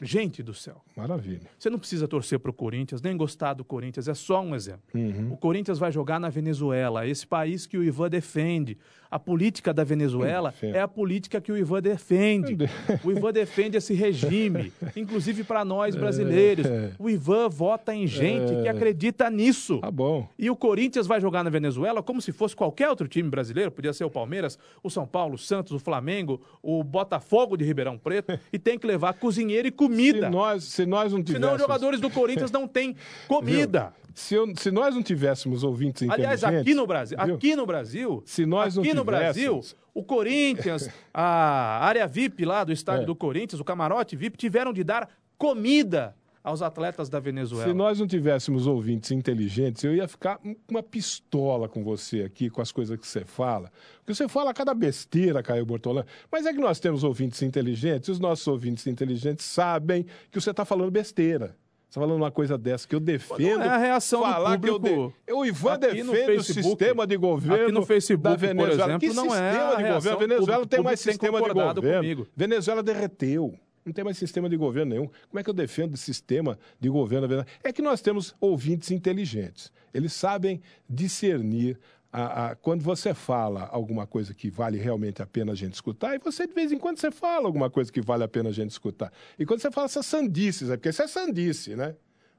[0.00, 0.82] Gente do céu.
[0.96, 1.48] Maravilha.
[1.58, 4.82] Você não precisa torcer para o Corinthians, nem gostar do Corinthians, é só um exemplo.
[4.94, 5.32] Uhum.
[5.32, 8.78] O Corinthians vai jogar na Venezuela, esse país que o Ivan defende.
[9.10, 10.76] A política da Venezuela Defende.
[10.76, 12.56] é a política que o Ivan defende.
[13.02, 16.66] O Ivan defende esse regime, inclusive para nós brasileiros.
[16.66, 16.92] É.
[16.98, 19.78] O Ivan vota em gente que acredita nisso.
[19.78, 20.28] Tá bom.
[20.38, 23.92] E o Corinthians vai jogar na Venezuela como se fosse qualquer outro time brasileiro, podia
[23.94, 28.38] ser o Palmeiras, o São Paulo, o Santos, o Flamengo, o Botafogo de Ribeirão Preto,
[28.52, 30.26] e tem que levar cozinheiro e comida.
[30.26, 31.54] Se nós, se nós não Senão tivéssemos...
[31.54, 32.94] os jogadores do Corinthians não têm
[33.26, 33.92] comida.
[34.14, 36.66] Se, eu- se nós não tivéssemos ouvintes Aliás, inteligentes...
[36.68, 37.34] aqui no Brasil, viu?
[37.36, 39.60] aqui no Brasil, Se nós não no Brasil,
[39.94, 43.06] o Corinthians, a área VIP lá do estádio É.
[43.06, 47.68] do Corinthians, o camarote VIP, tiveram de dar comida aos atletas da Venezuela.
[47.68, 52.48] Se nós não tivéssemos ouvintes inteligentes, eu ia ficar com uma pistola com você aqui,
[52.48, 53.70] com as coisas que você fala.
[53.98, 56.04] Porque você fala cada besteira, Caio Bortolã.
[56.32, 60.50] Mas é que nós temos ouvintes inteligentes, e os nossos ouvintes inteligentes sabem que você
[60.50, 61.54] está falando besteira.
[61.88, 63.40] Você está falando uma coisa dessa que eu defendo.
[63.40, 65.14] Não é a reação do falar que eu público.
[65.26, 65.32] de...
[65.32, 68.74] O Ivan defende o sistema de governo aqui no Facebook, da por Venezuela.
[68.74, 69.88] exemplo, que não é de governo?
[69.88, 70.66] A Venezuela público.
[70.66, 72.02] tem mais público tem sistema de governo.
[72.02, 72.26] comigo.
[72.36, 73.54] Venezuela derreteu.
[73.86, 75.08] Não tem mais sistema de governo nenhum.
[75.30, 77.58] Como é que eu defendo o sistema de governo da Venezuela?
[77.64, 79.72] É que nós temos ouvintes inteligentes.
[79.94, 81.78] Eles sabem discernir
[82.18, 86.14] a- a- quando você fala alguma coisa que vale realmente a pena a gente escutar,
[86.14, 88.52] e você, de vez em quando, você fala alguma coisa que vale a pena a
[88.52, 89.12] gente escutar.
[89.38, 91.94] E quando você fala essas sandices, é porque isso é sandice, né?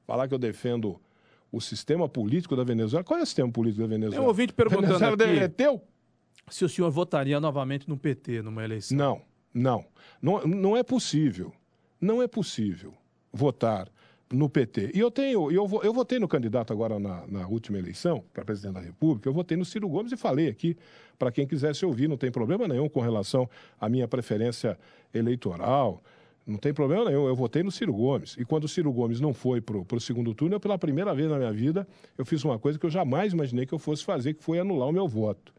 [0.06, 1.00] Falar que eu defendo
[1.52, 3.02] o sistema político da Venezuela.
[3.04, 4.16] Qual é o sistema político da Venezuela?
[4.16, 5.24] Tem um ouvinte perguntando Venezuela aqui.
[5.24, 5.82] derreteu?
[6.50, 8.96] Se o senhor votaria novamente no PT numa eleição.
[8.96, 9.22] Não,
[9.54, 9.84] não,
[10.20, 10.40] não.
[10.46, 11.52] Não é possível.
[12.00, 12.92] Não é possível
[13.32, 13.88] votar
[14.32, 14.92] no PT.
[14.94, 18.74] E eu tenho, eu, eu votei no candidato agora na, na última eleição para presidente
[18.74, 20.76] da República, eu votei no Ciro Gomes e falei aqui
[21.18, 24.78] para quem quisesse ouvir, não tem problema nenhum com relação à minha preferência
[25.12, 26.02] eleitoral.
[26.46, 27.26] Não tem problema nenhum.
[27.28, 28.34] Eu votei no Ciro Gomes.
[28.38, 31.28] E quando o Ciro Gomes não foi para o segundo turno, eu, pela primeira vez
[31.30, 34.34] na minha vida, eu fiz uma coisa que eu jamais imaginei que eu fosse fazer,
[34.34, 35.52] que foi anular o meu voto.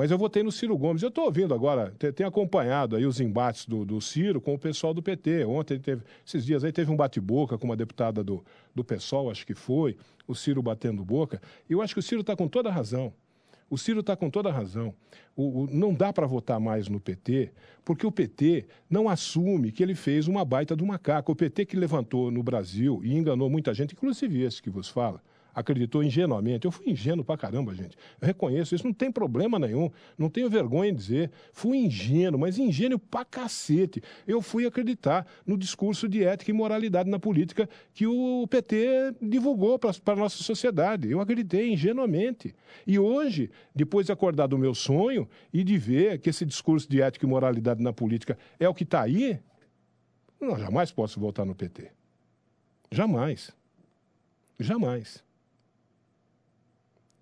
[0.00, 1.02] Mas eu votei no Ciro Gomes.
[1.02, 4.94] Eu estou ouvindo agora, tem acompanhado aí os embates do, do, Ciro com o pessoal
[4.94, 5.44] do PT.
[5.44, 8.42] Ontem teve, esses dias aí teve um bate-boca com uma deputada do,
[8.74, 11.38] do PSOL, acho que foi, o Ciro batendo boca.
[11.68, 13.12] E eu acho que o Ciro está com toda a razão.
[13.68, 14.94] O Ciro está com toda a razão.
[15.36, 17.52] O, o, não dá para votar mais no PT,
[17.84, 21.30] porque o PT não assume que ele fez uma baita do macaco.
[21.30, 25.22] O PT que levantou no Brasil e enganou muita gente, inclusive esse que vos fala,
[25.60, 26.64] acreditou ingenuamente.
[26.64, 27.96] Eu fui ingênuo pra caramba, gente.
[28.20, 29.90] Eu reconheço isso, não tem problema nenhum.
[30.18, 31.30] Não tenho vergonha de dizer.
[31.52, 34.02] Fui ingênuo, mas ingênuo pra cacete.
[34.26, 39.78] Eu fui acreditar no discurso de ética e moralidade na política que o PT divulgou
[39.78, 41.10] para a nossa sociedade.
[41.10, 42.54] Eu acreditei ingenuamente.
[42.86, 47.00] E hoje, depois de acordar do meu sonho e de ver que esse discurso de
[47.00, 49.38] ética e moralidade na política é o que está aí,
[50.40, 51.90] não, jamais posso voltar no PT.
[52.90, 53.52] Jamais.
[54.58, 55.22] Jamais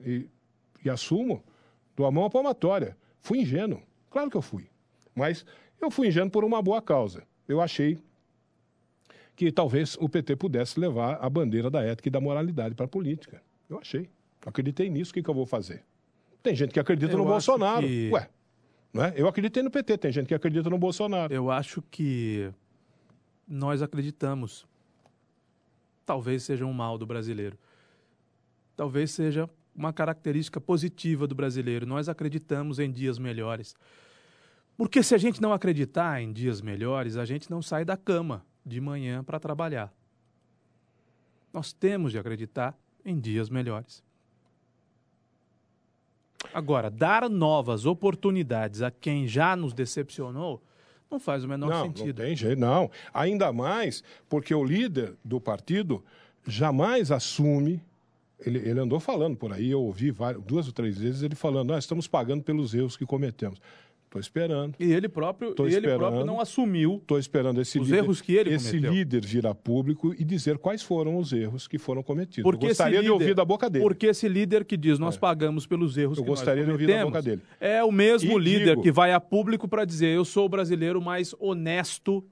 [0.00, 0.28] e,
[0.84, 1.42] e assumo,
[1.96, 2.96] dou a mão à palmatória.
[3.20, 4.68] Fui ingênuo, claro que eu fui.
[5.14, 5.44] Mas
[5.80, 7.24] eu fui ingênuo por uma boa causa.
[7.46, 7.98] Eu achei
[9.34, 12.88] que talvez o PT pudesse levar a bandeira da ética e da moralidade para a
[12.88, 13.40] política.
[13.68, 14.08] Eu achei.
[14.44, 15.84] acreditei nisso, o que, que eu vou fazer?
[16.42, 17.86] Tem gente que acredita eu no Bolsonaro.
[17.86, 18.10] Que...
[18.12, 18.28] Ué,
[18.92, 19.14] não é?
[19.16, 21.32] Eu acreditei no PT, tem gente que acredita no Bolsonaro.
[21.32, 22.50] Eu acho que
[23.46, 24.66] nós acreditamos.
[26.04, 27.56] Talvez seja um mal do brasileiro.
[28.76, 31.86] Talvez seja uma característica positiva do brasileiro.
[31.86, 33.76] Nós acreditamos em dias melhores.
[34.76, 38.44] Porque se a gente não acreditar em dias melhores, a gente não sai da cama
[38.66, 39.92] de manhã para trabalhar.
[41.52, 44.02] Nós temos de acreditar em dias melhores.
[46.52, 50.62] Agora, dar novas oportunidades a quem já nos decepcionou
[51.10, 52.18] não faz o menor não, sentido.
[52.18, 52.90] Não tem jeito, não.
[53.14, 56.04] Ainda mais porque o líder do partido
[56.46, 57.82] jamais assume
[58.44, 61.68] ele, ele andou falando por aí, eu ouvi várias, duas ou três vezes ele falando:
[61.68, 63.60] nós estamos pagando pelos erros que cometemos.
[64.08, 64.74] Estou esperando.
[64.80, 68.34] E ele próprio, Tô ele próprio não assumiu Estou esperando esse os líder, erros que
[68.34, 68.92] ele esse cometeu.
[68.92, 72.42] líder vir a público e dizer quais foram os erros que foram cometidos.
[72.42, 73.84] Porque eu gostaria líder, de ouvir da boca dele.
[73.84, 75.18] Porque esse líder que diz nós é.
[75.18, 77.42] pagamos pelos erros eu que gostaria de ouvir da boca dele.
[77.60, 80.48] É o mesmo e líder digo, que vai a público para dizer eu sou o
[80.48, 82.24] brasileiro mais honesto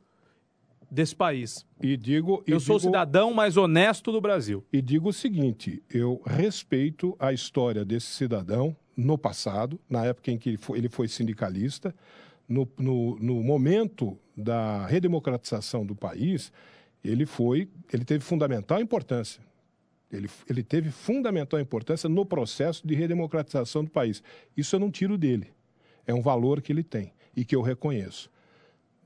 [0.90, 1.66] desse país.
[1.80, 4.64] E digo, eu sou digo, o cidadão mais honesto do Brasil.
[4.72, 10.38] E digo o seguinte: eu respeito a história desse cidadão no passado, na época em
[10.38, 11.94] que ele foi, ele foi sindicalista,
[12.48, 16.52] no, no, no, momento da redemocratização do país,
[17.04, 19.42] ele foi, ele teve fundamental importância.
[20.10, 24.22] Ele, ele teve fundamental importância no processo de redemocratização do país.
[24.56, 25.48] Isso eu não tiro dele.
[26.06, 28.30] É um valor que ele tem e que eu reconheço.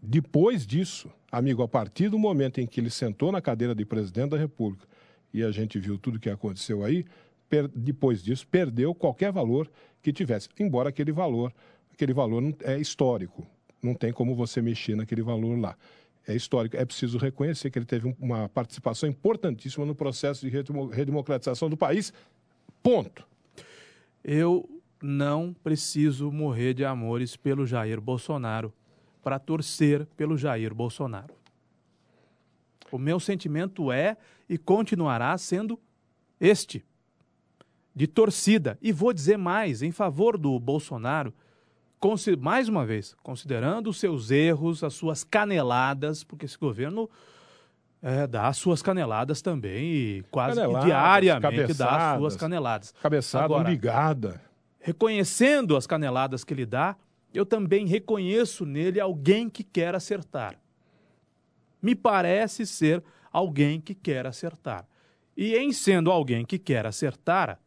[0.02, 4.30] Depois disso, amigo, a partir do momento em que ele sentou na cadeira de presidente
[4.30, 4.86] da República
[5.32, 7.04] e a gente viu tudo o que aconteceu aí,
[7.48, 9.70] per, depois disso, perdeu qualquer valor
[10.02, 11.52] que tivesse, embora aquele valor,
[11.92, 13.46] aquele valor é histórico.
[13.82, 15.76] Não tem como você mexer naquele valor lá.
[16.26, 16.76] É histórico.
[16.76, 20.52] É preciso reconhecer que ele teve uma participação importantíssima no processo de
[20.92, 22.12] redemocratização do país.
[22.82, 23.26] Ponto.
[24.22, 24.68] Eu
[25.02, 28.72] não preciso morrer de amores pelo Jair Bolsonaro
[29.22, 31.34] para torcer pelo Jair Bolsonaro.
[32.90, 34.16] O meu sentimento é
[34.48, 35.78] e continuará sendo
[36.40, 36.84] este,
[37.94, 38.78] de torcida.
[38.82, 41.32] E vou dizer mais, em favor do Bolsonaro,
[42.38, 47.08] mais uma vez, considerando os seus erros, as suas caneladas, porque esse governo
[48.02, 52.94] é, dá as suas caneladas também e quase caneladas, diariamente dá as suas caneladas.
[53.02, 54.40] Cabeçada, Agora, ligada.
[54.80, 56.96] Reconhecendo as caneladas que ele dá,
[57.32, 60.60] eu também reconheço nele alguém que quer acertar.
[61.80, 63.02] Me parece ser
[63.32, 64.86] alguém que quer acertar.
[65.36, 67.58] E em sendo alguém que quer acertar,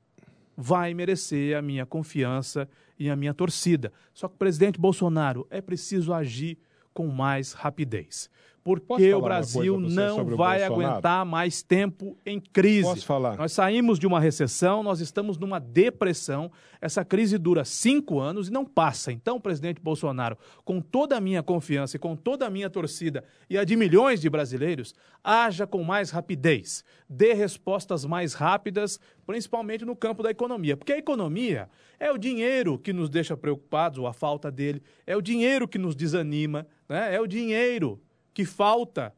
[0.55, 3.91] vai merecer a minha confiança e a minha torcida.
[4.13, 6.57] Só que, presidente Bolsonaro, é preciso agir
[6.93, 8.29] com mais rapidez
[8.63, 10.73] porque o Brasil não vai Bolsonaro?
[10.73, 12.83] aguentar mais tempo em crise.
[12.83, 13.37] Posso falar?
[13.37, 16.49] Nós saímos de uma recessão, nós estamos numa depressão.
[16.79, 19.11] Essa crise dura cinco anos e não passa.
[19.11, 23.57] Então, presidente Bolsonaro, com toda a minha confiança e com toda a minha torcida e
[23.57, 29.95] a de milhões de brasileiros, haja com mais rapidez, dê respostas mais rápidas, principalmente no
[29.95, 30.77] campo da economia.
[30.77, 35.15] Porque a economia é o dinheiro que nos deixa preocupados, ou a falta dele, é
[35.15, 37.15] o dinheiro que nos desanima, né?
[37.15, 38.01] é o dinheiro
[38.33, 39.13] que falta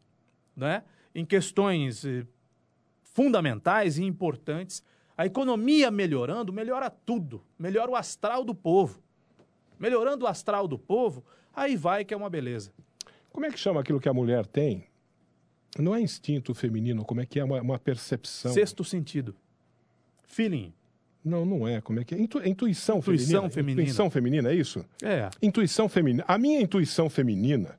[0.55, 2.25] né, em questões eh,
[3.03, 4.83] fundamentais e importantes.
[5.17, 7.41] A economia melhorando, melhora tudo.
[7.57, 9.01] Melhora o astral do povo.
[9.79, 12.71] Melhorando o astral do povo, aí vai que é uma beleza.
[13.31, 14.85] Como é que chama aquilo que a mulher tem?
[15.77, 18.53] Não é instinto feminino, como é que é uma, uma percepção?
[18.53, 19.35] Sexto sentido.
[20.23, 20.73] Feeling.
[21.23, 21.81] Não, não é.
[21.81, 22.19] Como é que é?
[22.19, 23.49] Intu, intuição, Intuição feminina.
[23.49, 23.81] feminina.
[23.81, 24.85] Intuição feminina, é isso?
[25.01, 25.29] É.
[25.41, 26.23] Intuição feminina.
[26.27, 27.77] A minha intuição feminina,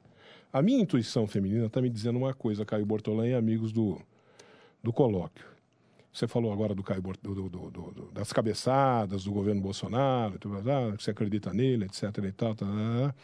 [0.59, 4.01] a minha intuição feminina está me dizendo uma coisa, Caio Bortolã e amigos do,
[4.83, 5.45] do colóquio.
[6.13, 10.97] Você falou agora do Caio Bort- do- do- do- das cabeçadas do governo Bolsonaro, ah,
[10.97, 12.05] que você acredita nele, etc.
[12.25, 13.15] E tal, tal, tal.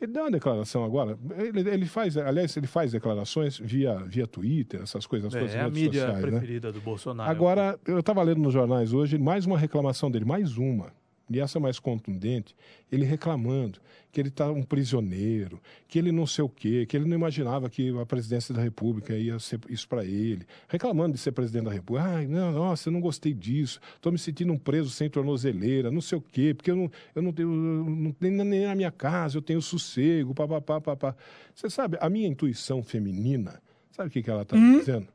[0.00, 1.18] Ele deu uma declaração agora.
[1.36, 5.68] Ele, ele faz, aliás, ele faz declarações via, via Twitter, essas coisas, É, é a
[5.68, 6.30] mídia sociais, né?
[6.30, 7.28] preferida do Bolsonaro.
[7.30, 10.92] Agora, eu estava lendo nos jornais hoje mais uma reclamação dele, mais uma.
[11.30, 12.56] E essa mais contundente,
[12.90, 13.78] ele reclamando
[14.10, 17.68] que ele está um prisioneiro, que ele não sei o quê, que ele não imaginava
[17.68, 20.46] que a presidência da República ia ser isso para ele.
[20.68, 22.08] Reclamando de ser presidente da República.
[22.08, 23.78] Ai, não, nossa, eu não gostei disso.
[23.96, 27.22] Estou me sentindo um preso sem tornozeleira, não sei o quê, porque eu não, eu
[27.22, 31.14] não tenho, eu não tenho nem na minha casa, eu tenho sossego, papapá, papá.
[31.54, 33.60] Você sabe, a minha intuição feminina,
[33.90, 35.08] sabe o que, que ela está dizendo?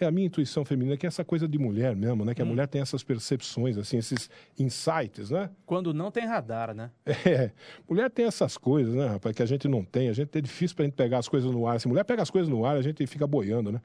[0.00, 2.34] É a minha intuição feminina, que é essa coisa de mulher mesmo, né?
[2.34, 5.50] Que a mulher tem essas percepções, assim, esses insights, né?
[5.66, 6.90] Quando não tem radar, né?
[7.28, 7.50] É,
[7.88, 10.08] mulher tem essas coisas, né, rapaz, que a gente não tem.
[10.08, 11.80] A gente é difícil pra gente pegar as coisas no ar.
[11.80, 13.80] Se mulher pega as coisas no ar, a gente fica boiando, né?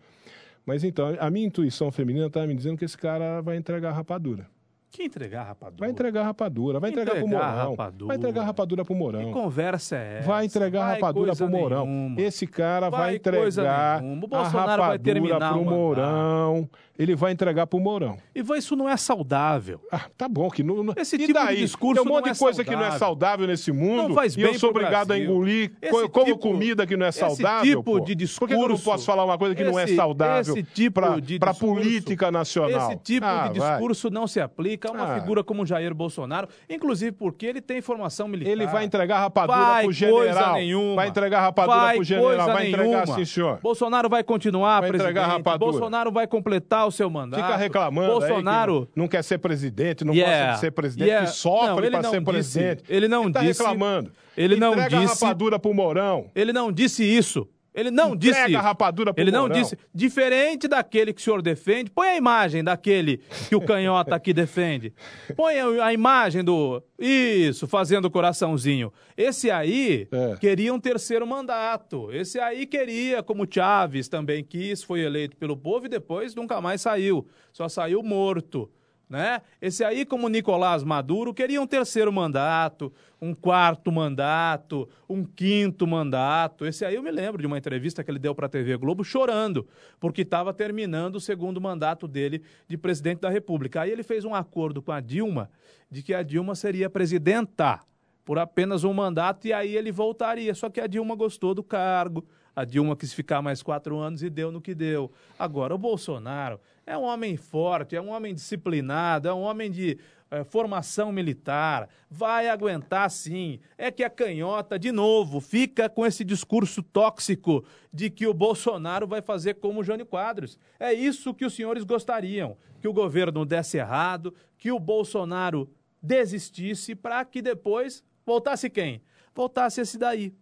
[0.65, 3.93] Mas então, a minha intuição feminina tá me dizendo que esse cara vai entregar a
[3.93, 4.47] rapadura.
[4.93, 5.79] Que entregar rapadura?
[5.79, 7.69] Vai entregar rapadura, vai entregar, pro Entregar a Mourão.
[7.71, 8.07] rapadura.
[8.07, 9.31] Vai entregar rapadura pro Que Mourão.
[9.31, 10.27] conversa é essa?
[10.27, 11.85] Vai entregar Vai rapadura pro Mourão.
[11.87, 12.21] nenhuma.
[12.21, 16.69] Esse cara vai, Vai entregar a Bolsonaro vai rapadura terminar pro o mandato.
[16.93, 16.99] Mourão.
[16.99, 18.17] Ele vai entregar pro Mourão.
[18.35, 19.79] E vai- isso não é saudável.
[19.91, 20.83] Ah, tá bom, que não.
[20.83, 21.57] não- Esse e tipo de daí?
[21.57, 22.99] discurso Tem um monte não é de coisa que não é saudável.
[22.99, 24.09] saudável nesse mundo.
[24.09, 25.25] Não faz e eu bem sou obrigado a Brasil.
[25.25, 25.71] engolir.
[25.81, 27.63] Esse co- como tipo- comida que não é esse saudável.
[27.77, 27.99] tipo pô.
[27.99, 30.53] de Por que eu não discurso- posso falar uma coisa que não é esse- saudável
[30.55, 32.91] esse tipo pra, de pra discurso- política nacional?
[32.91, 33.71] Esse tipo Ah, de vai.
[33.71, 35.19] discurso não se aplica a uma Ah.
[35.19, 38.51] figura como Jair Bolsonaro, inclusive porque ele tem formação militar.
[38.51, 40.53] Ele vai entregar a rapadura Vai pro general.
[40.53, 40.95] nenhuma.
[40.95, 42.47] Vai entregar a rapadura vai pro general.
[42.47, 43.15] Vai entregar nenhuma.
[43.15, 43.59] sim, senhor.
[43.61, 45.11] Bolsonaro vai continuar Vai presidente.
[45.11, 45.71] entregar a rapadura.
[45.71, 47.41] Bolsonaro vai completar o seu mandato.
[47.41, 50.37] Fica reclamando Bolsonaro que não quer ser presidente, não Yeah.
[50.39, 51.27] gosta de ser presidente, Yeah.
[51.29, 52.83] que sofre Não, ele para não ser disse- presidente.
[52.89, 54.11] ele não tá disse- reclamando.
[54.37, 56.29] ele não Entrega disse- a rapadura pro Mourão.
[56.35, 57.47] Ele não disse isso.
[57.73, 58.55] Ele não Entrega disse.
[58.55, 59.59] a rapadura pro Ele não Mourão.
[59.59, 59.77] disse.
[59.93, 64.93] Diferente daquele que o senhor defende, põe a imagem daquele que o canhota aqui defende.
[65.35, 66.83] Põe a, a imagem do.
[66.99, 68.93] Isso, fazendo o coraçãozinho.
[69.17, 70.35] Esse aí É.
[70.37, 72.11] queria um terceiro mandato.
[72.11, 76.81] Esse aí queria, como Chaves também quis, foi eleito pelo povo e depois nunca mais
[76.81, 77.27] saiu.
[77.51, 78.69] Só saiu morto.
[79.13, 79.43] Né?
[79.61, 82.91] Esse aí, como Nicolás Maduro, queria um terceiro mandato,
[83.21, 86.65] um quarto mandato, um quinto mandato.
[86.65, 89.03] Esse aí eu me lembro de uma entrevista que ele deu para a TV Globo
[89.03, 89.67] chorando,
[89.99, 93.81] porque estava terminando o segundo mandato dele de presidente da República.
[93.81, 95.47] Aí ele fez um acordo com a Dilma
[95.91, 97.81] de que a Dilma seria presidenta
[98.25, 100.55] por apenas um mandato e aí ele voltaria.
[100.55, 102.25] Só que a Dilma gostou do cargo.
[102.55, 105.11] A Dilma quis ficar mais quatro anos e deu no que deu.
[105.37, 109.97] Agora, o Bolsonaro é um homem forte, é um homem disciplinado, é um homem de
[110.29, 111.87] eh, formação militar.
[112.09, 113.59] Vai aguentar sim.
[113.77, 119.07] É que a canhota, de novo, fica com esse discurso tóxico de que o Bolsonaro
[119.07, 120.57] vai fazer como o Jânio Quadros.
[120.79, 125.69] É isso que os senhores gostariam: que o governo desse errado, que o Bolsonaro
[126.01, 129.01] desistisse para que depois voltasse quem?
[129.33, 130.33] Voltasse esse daí.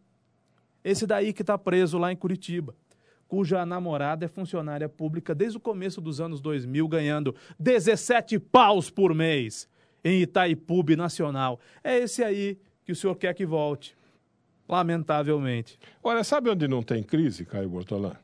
[0.84, 2.76] Esse daí que está preso lá em Curitiba,
[3.32, 9.16] cuja namorada é funcionária pública desde o começo dos anos 2000, ganhando 17 paus por
[9.16, 9.70] mês
[10.04, 11.58] em Itaipu Nacional.
[11.82, 13.96] É esse aí que o senhor quer que volte.
[14.68, 15.80] Lamentavelmente.
[16.04, 18.18] Olha, sabe onde não tem crise, Caio Bortolã?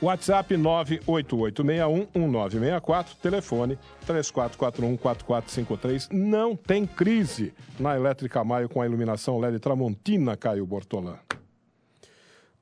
[0.00, 6.12] WhatsApp 988611964, telefone 34414453.
[6.12, 11.18] Não tem crise na Elétrica Maio com a iluminação LED Tramontina, Caio Bortolã.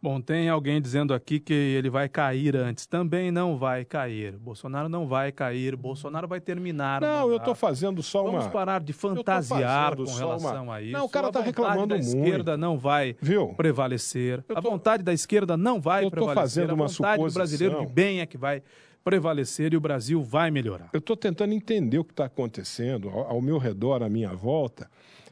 [0.00, 2.86] Bom, tem alguém dizendo aqui que ele vai cair antes.
[2.86, 4.36] Também não vai cair.
[4.36, 5.74] Bolsonaro não vai cair.
[5.74, 7.00] Bolsonaro vai terminar.
[7.00, 8.38] Não, eu estou fazendo só uma.
[8.38, 10.76] Vamos parar de fantasiar com relação uma...
[10.76, 10.92] a isso.
[10.92, 12.16] Não, o cara está reclamando da muito.
[12.16, 13.54] A esquerda não vai Viu?
[13.54, 14.42] prevalecer.
[14.42, 14.56] Tô...
[14.56, 16.42] A vontade da esquerda não vai eu prevalecer.
[16.42, 17.28] fazendo uma a vontade suposição.
[17.28, 18.62] do brasileiro de bem é que vai
[19.02, 20.90] prevalecer e o Brasil vai melhorar.
[20.92, 24.90] Eu estou tentando entender o que está acontecendo ao meu redor, à minha volta.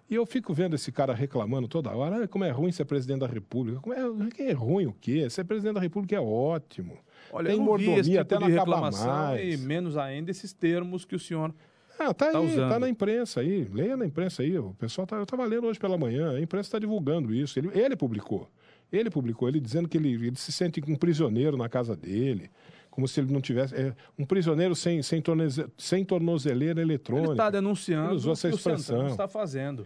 [0.09, 3.21] E eu fico vendo esse cara reclamando toda hora, ah, como é ruim ser presidente
[3.21, 3.81] da República.
[3.81, 4.01] Como é,
[4.39, 5.29] é ruim o quê?
[5.31, 6.99] Ser presidente da República é ótimo.
[7.33, 9.55] Olha, Tem mordomia tipo até de reclamação mais.
[9.55, 11.55] e menos ainda esses termos que o senhor
[11.99, 13.69] ah, tá, tá aí, tá na imprensa aí.
[13.73, 14.59] Leia na imprensa aí.
[14.59, 16.33] O pessoal tá, eu estava lendo hoje pela manhã.
[16.33, 17.59] A imprensa está divulgando isso.
[17.59, 18.51] Ele, ele publicou.
[18.93, 22.51] Ele publicou, ele dizendo que ele, ele se sente um prisioneiro na casa dele
[22.95, 23.75] como se ele não tivesse.
[23.75, 27.27] É, um prisioneiro sem, sem, torneze, sem tornozeleira eletrônica.
[27.27, 29.07] Ele está denunciando ele usou essa expressão.
[29.07, 29.85] o está fazendo.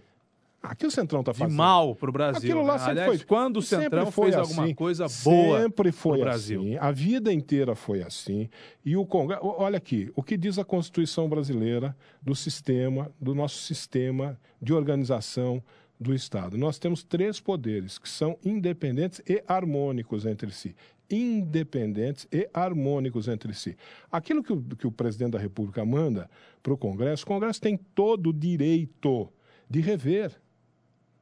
[0.62, 1.52] Aqui o Centrão está fazendo.
[1.52, 2.50] De mal para o Brasil.
[2.50, 2.78] Aquilo lá né?
[2.80, 3.26] sempre Aliás, foi.
[3.26, 4.40] quando o Centrão fez assim.
[4.40, 5.62] alguma coisa boa.
[5.62, 6.60] Sempre foi Brasil.
[6.60, 6.76] assim.
[6.76, 8.50] A vida inteira foi assim.
[8.84, 9.40] E o Congresso.
[9.42, 15.62] Olha aqui, o que diz a Constituição brasileira do sistema, do nosso sistema de organização
[15.98, 16.58] do Estado.
[16.58, 20.76] Nós temos três poderes que são independentes e harmônicos entre si
[21.10, 23.76] independentes e harmônicos entre si.
[24.10, 26.30] Aquilo que o, que o presidente da República manda
[26.62, 29.28] para o Congresso, o Congresso tem todo o direito
[29.68, 30.40] de rever,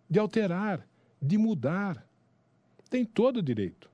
[0.08, 0.86] de alterar,
[1.20, 2.06] de mudar.
[2.90, 3.90] Tem todo o direito.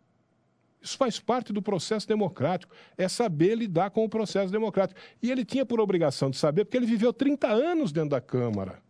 [0.82, 4.98] Isso faz parte do processo democrático, é saber lidar com o processo democrático.
[5.22, 8.82] E ele tinha por obrigação de saber, porque ele viveu 30 anos dentro da Câmara.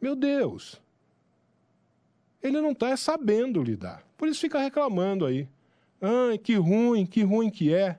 [0.00, 0.80] Meu Deus!
[2.42, 4.06] Ele não está sabendo lidar.
[4.16, 5.48] Por isso fica reclamando aí.
[6.00, 7.98] Ai, que ruim, que ruim que é.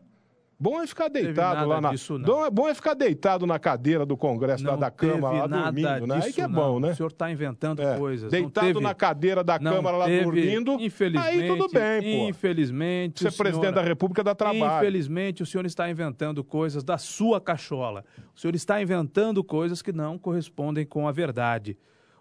[0.61, 1.91] Bom é ficar deitado lá na.
[1.91, 5.45] Disso, bom, é, bom é ficar deitado na cadeira do Congresso não lá da Câmara,
[5.45, 6.19] lá dormindo, né?
[6.21, 6.91] Aí que é bom, né?
[6.91, 7.97] O senhor está inventando é.
[7.97, 8.29] coisas.
[8.29, 8.79] Deitado teve...
[8.81, 10.25] na cadeira da Câmara lá teve...
[10.25, 10.73] dormindo.
[10.73, 11.39] Infelizmente.
[11.39, 12.29] Aí tudo bem, pô.
[12.29, 13.23] Infelizmente.
[13.23, 13.75] Ser presidente senhor...
[13.75, 14.85] da República dá trabalho.
[14.85, 18.03] Infelizmente, o senhor está inventando coisas da sua cachola.
[18.35, 21.77] O senhor está inventando coisas que não correspondem com a verdade.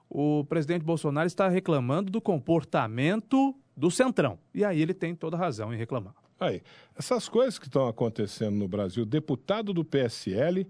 [0.08, 4.38] O presidente Bolsonaro está reclamando do comportamento do Centrão.
[4.52, 6.14] E aí ele tem toda razão em reclamar.
[6.40, 6.62] Aí,
[6.96, 10.66] essas coisas que estão acontecendo no Brasil, deputado do PSL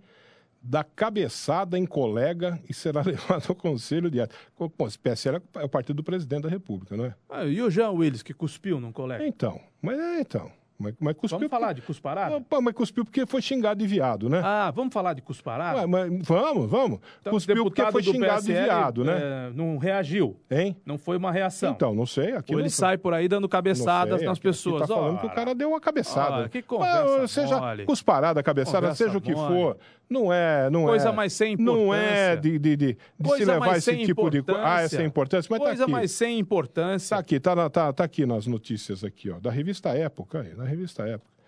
[0.62, 4.38] dá cabeçada em colega e será levado ao Conselho de Ética.
[4.58, 7.14] o PSL é o partido do presidente da República, não é?
[7.28, 9.26] Ah, e o Jean Willis, que cuspiu num colega?
[9.26, 10.50] Então, mas é, então.
[10.78, 12.40] Mas, mas cuspiu vamos falar de cusparada?
[12.40, 14.40] Pô, mas cuspiu porque foi xingado de viado, né?
[14.44, 15.80] Ah, vamos falar de cusparada?
[15.80, 17.00] Ué, mas vamos, vamos.
[17.20, 19.18] Então, cuspiu porque foi xingado PSL, de viado, né?
[19.20, 20.36] É, não reagiu.
[20.48, 20.76] Hein?
[20.86, 21.72] Não foi uma reação.
[21.72, 22.36] Então, não sei.
[22.36, 24.82] Aqui Ou ele sai por aí dando cabeçadas nas pessoas.
[24.82, 26.36] Aqui tá falando que o cara deu uma cabeçada.
[26.36, 27.84] Ora, que conversa seja mole.
[27.84, 29.54] cusparada, cabeçada, conversa seja o que mole.
[29.54, 29.76] for.
[30.08, 31.12] Não é, não coisa é.
[31.12, 31.84] mais sem importância.
[31.84, 34.62] Não é de, de, de, de se levar esse tipo de coisa.
[34.64, 35.92] Ah, é sem importância, mas coisa tá aqui.
[35.92, 37.16] mais sem importância.
[37.16, 40.54] Tá aqui, tá, na, tá, tá aqui nas notícias aqui, ó, da revista Época, aí,
[40.54, 41.38] na revista Época.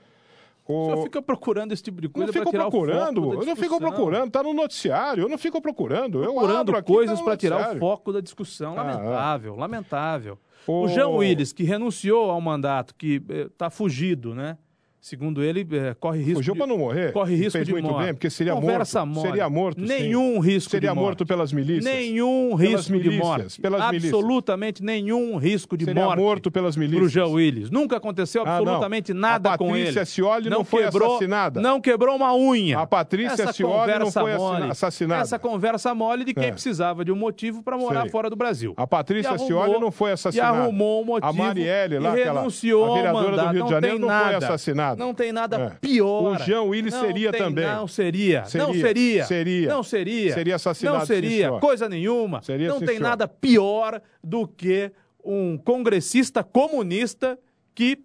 [0.68, 4.30] O senhor fica procurando esse tipo de coisa para tirar procurando, Eu não fico procurando,
[4.30, 5.24] tá no noticiário.
[5.24, 6.20] Eu não fico procurando.
[6.20, 8.78] Procurando eu coisas tá para tirar o foco da discussão.
[8.78, 10.38] Ah, lamentável, ah, lamentável.
[10.66, 10.82] O...
[10.84, 14.56] o Jean Willis, que renunciou ao mandato, que está eh, fugido, né?
[15.00, 16.34] Segundo ele, é, corre risco.
[16.34, 17.10] Fugiu para não morrer?
[17.12, 18.04] Corre risco Fez de muito morte.
[18.04, 19.16] bem, porque seria Conversa morto.
[19.16, 19.28] Mole.
[19.28, 19.80] Seria morto.
[19.80, 20.40] Nenhum sim.
[20.40, 21.06] risco seria de morte.
[21.06, 21.84] morto pelas milícias.
[21.84, 23.60] Nenhum pelas risco milícias, de morte.
[23.62, 25.04] Pelas absolutamente milícias.
[25.04, 26.18] nenhum risco de seria morte.
[26.18, 27.00] morto pelas milícias.
[27.00, 27.70] Para o Jean Willis.
[27.70, 29.84] Nunca aconteceu absolutamente ah, nada com ele.
[29.84, 31.60] A Patrícia Scioli não, não foi quebrou, assassinada.
[31.62, 32.78] Não quebrou uma unha.
[32.78, 35.22] A Patrícia Scioli não foi mole, assassinada.
[35.22, 36.52] Essa conversa mole de quem é.
[36.52, 38.10] precisava de um motivo para morar Sei.
[38.10, 38.74] fora do Brasil.
[38.76, 40.58] A Patrícia Scioli não foi assassinada.
[40.58, 41.26] E arrumou um motivo.
[41.26, 44.89] A Marielle lá, aquela, a vereadora do Rio de Janeiro, não foi assassinada.
[44.90, 45.04] Nada.
[45.04, 45.70] Não tem nada É.
[45.80, 46.22] pior.
[46.34, 47.64] O Jean Willis Não seria tem- também.
[47.66, 48.40] Não seria.
[48.40, 48.80] Não Seria.
[48.80, 49.24] seria.
[49.24, 49.68] Seria.
[49.68, 50.34] Não seria.
[50.34, 51.50] Seria assassinado, Não seria.
[51.58, 52.42] Coisa nenhuma.
[52.42, 53.00] Seria, não tem senhor.
[53.02, 54.90] nada pior do que
[55.24, 57.38] um congressista comunista
[57.74, 57.98] que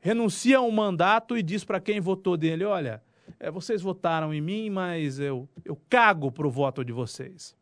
[0.00, 3.02] renuncia a um mandato e diz para quem votou dele: olha,
[3.38, 7.54] é, vocês votaram em mim, mas eu, eu cago pro voto de vocês.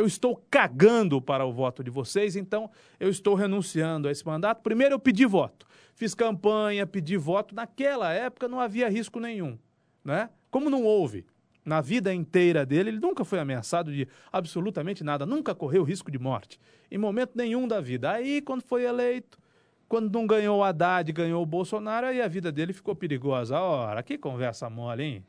[0.00, 4.62] Eu estou cagando para o voto de vocês, então eu estou renunciando a esse mandato.
[4.62, 5.66] Primeiro eu pedi voto.
[5.94, 7.54] Fiz campanha, pedi voto.
[7.54, 9.58] Naquela época não havia risco nenhum,
[10.02, 10.30] né?
[10.50, 11.26] Como não houve
[11.62, 16.18] na vida inteira dele, ele nunca foi ameaçado de absolutamente nada, nunca correu risco de
[16.18, 16.58] morte,
[16.90, 18.10] em momento nenhum da vida.
[18.10, 19.38] Aí, quando foi eleito,
[19.86, 23.60] quando não ganhou o Haddad, ganhou o Bolsonaro, aí a vida dele ficou perigosa.
[23.60, 25.24] Ora, que conversa mole, hein?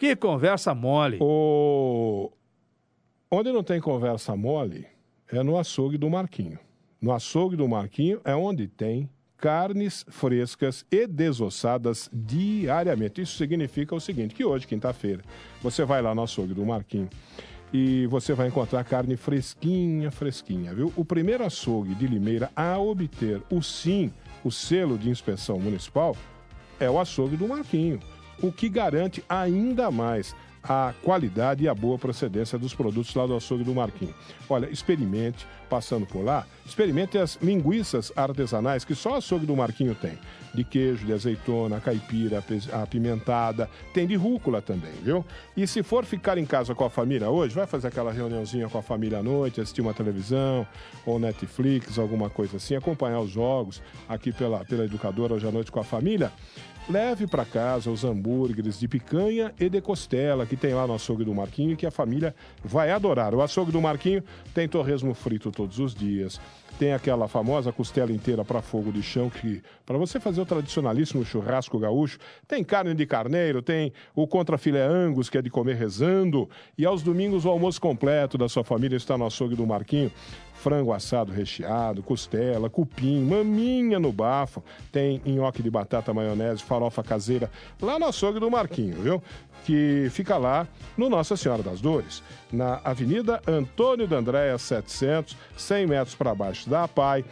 [0.00, 1.18] Que conversa mole.
[1.20, 2.32] O...
[3.30, 4.86] Onde não tem conversa mole
[5.30, 6.58] é no açougue do Marquinho.
[6.98, 9.06] No açougue do Marquinho é onde tem
[9.36, 13.20] carnes frescas e desossadas diariamente.
[13.20, 15.22] Isso significa o seguinte, que hoje, quinta-feira,
[15.60, 17.10] você vai lá no açougue do Marquinho
[17.70, 20.90] e você vai encontrar carne fresquinha, fresquinha, viu?
[20.96, 24.10] O primeiro açougue de Limeira a obter o SIM,
[24.42, 26.16] o selo de inspeção municipal,
[26.80, 28.00] é o açougue do Marquinho,
[28.42, 33.36] o que garante ainda mais a qualidade e a boa procedência dos produtos lá do
[33.36, 34.14] açougue do Marquinho.
[34.48, 39.94] Olha, experimente, passando por lá, experimente as linguiças artesanais que só o açougue do Marquinho
[39.94, 40.18] tem.
[40.54, 42.42] De queijo, de azeitona, caipira,
[42.72, 45.24] apimentada, tem de rúcula também, viu?
[45.56, 48.78] E se for ficar em casa com a família hoje, vai fazer aquela reuniãozinha com
[48.78, 50.66] a família à noite, assistir uma televisão,
[51.04, 55.70] ou Netflix, alguma coisa assim, acompanhar os jogos aqui pela, pela educadora hoje à noite
[55.70, 56.32] com a família.
[56.88, 61.22] Leve para casa os hambúrgueres de picanha e de costela que tem lá no açougue
[61.22, 62.34] do Marquinho e que a família
[62.64, 63.34] vai adorar.
[63.34, 64.24] O açougue do Marquinho
[64.54, 66.40] tem torresmo frito todos os dias.
[66.78, 71.24] Tem aquela famosa costela inteira para fogo de chão que para você fazer o tradicionalíssimo
[71.24, 76.48] churrasco gaúcho, tem carne de carneiro, tem o contrafilé angus que é de comer rezando
[76.76, 80.12] e aos domingos o almoço completo da sua família está no açougue do Marquinho
[80.58, 87.50] frango assado recheado, costela, cupim, maminha no bafo, tem nhoque de batata, maionese, farofa caseira,
[87.80, 89.22] lá no açougue do Marquinho, viu?
[89.68, 90.66] Que fica lá
[90.96, 96.70] no Nossa Senhora das Dores, na Avenida Antônio da Andréia 700, 100 metros para baixo
[96.70, 97.22] da APAI.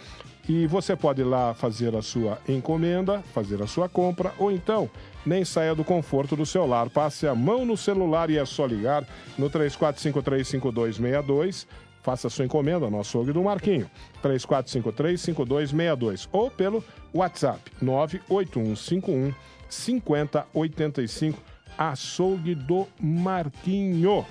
[0.47, 4.91] E você pode ir lá fazer a sua encomenda, fazer a sua compra, ou então
[5.25, 6.91] nem saia do conforto do seu lar.
[6.91, 9.09] Passe a mão no celular e é só ligar
[9.39, 11.67] no 34535262
[12.03, 13.91] Faça sua encomenda no açougue do Marquinho,
[14.23, 19.35] 3453-5262 ou pelo WhatsApp 98151
[19.69, 24.25] 5085, açougue do Marquinho.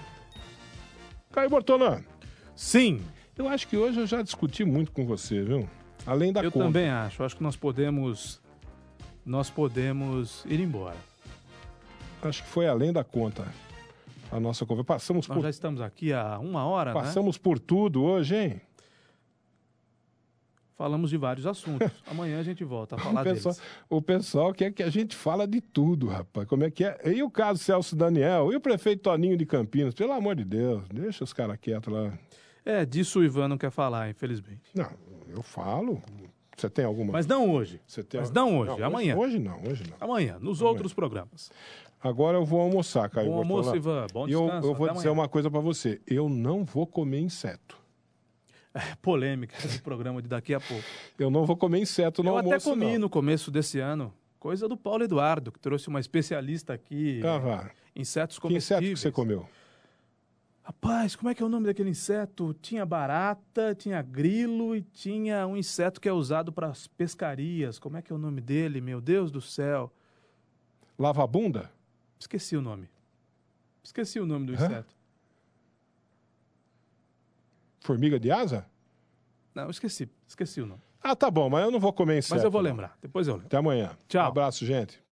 [1.31, 2.01] Caio Bortolã,
[2.55, 3.01] Sim,
[3.37, 5.67] eu acho que hoje eu já discuti muito com você, viu?
[6.05, 6.65] Além da eu conta.
[6.65, 7.21] também acho.
[7.23, 8.41] Acho que nós podemos
[9.25, 10.95] nós podemos ir embora.
[12.21, 13.45] Acho que foi além da conta
[14.31, 14.85] a nossa conversa.
[14.85, 16.99] Passamos, Nós por, já estamos aqui há uma hora, né?
[16.99, 18.61] passamos por tudo hoje, hein?
[20.77, 21.89] Falamos de vários assuntos.
[22.05, 23.69] Amanhã a gente volta a falar O pessoal, deles.
[23.89, 26.47] o pessoal quer que a gente fala de tudo, rapaz.
[26.47, 26.99] Como é que é?
[27.13, 28.51] E o caso Celso Daniel?
[28.51, 29.93] E o prefeito Toninho de Campinas?
[29.93, 32.11] Pelo amor de Deus, deixa os caras quietos lá.
[32.65, 34.63] É, disso o Ivan não quer falar, infelizmente.
[34.75, 34.89] Não,
[35.29, 36.01] eu falo.
[36.57, 37.13] Você tem alguma?
[37.13, 37.79] Mas não hoje.
[37.85, 38.19] Você tem...
[38.19, 39.15] Mas não hoje, amanhã.
[39.15, 39.95] Hoje não, hoje não.
[39.99, 41.51] Amanhã, nos outros programas.
[42.01, 43.75] Agora eu vou almoçar, Caio Bom almoço.
[43.75, 44.07] Ivan.
[44.13, 44.67] Bom E eu, descanso.
[44.67, 45.21] eu vou dizer amanhã.
[45.21, 46.01] uma coisa pra você.
[46.05, 47.77] Eu não vou comer inseto.
[49.01, 50.83] Polêmica esse programa de daqui a pouco.
[51.17, 52.99] Eu não vou comer inseto no Eu almoço, até comi não.
[53.01, 54.13] no começo desse ano.
[54.39, 57.21] Coisa do Paulo Eduardo, que trouxe uma especialista aqui.
[57.25, 57.71] Ah, vá.
[57.95, 58.93] Insetos Que inseto comestíveis.
[58.99, 59.47] que você comeu?
[60.63, 62.53] Rapaz, como é que é o nome daquele inseto?
[62.61, 67.77] Tinha barata, tinha grilo e tinha um inseto que é usado para as pescarias.
[67.79, 68.81] Como é que é o nome dele?
[68.81, 69.91] Meu Deus do céu.
[70.97, 71.71] Lava-bunda?
[72.19, 72.89] Esqueci o nome.
[73.83, 74.55] Esqueci o nome do Hã?
[74.55, 74.94] inseto.
[77.85, 78.65] Formiga de asa?
[79.53, 80.09] Não, esqueci.
[80.27, 80.81] Esqueci o nome.
[81.03, 82.33] Ah, tá bom, mas eu não vou comer inseto.
[82.33, 82.97] Mas eu vou lembrar.
[82.99, 83.45] Depois eu lembro.
[83.45, 83.95] Até amanhã.
[84.07, 84.25] Tchau.
[84.25, 84.99] Um abraço, gente.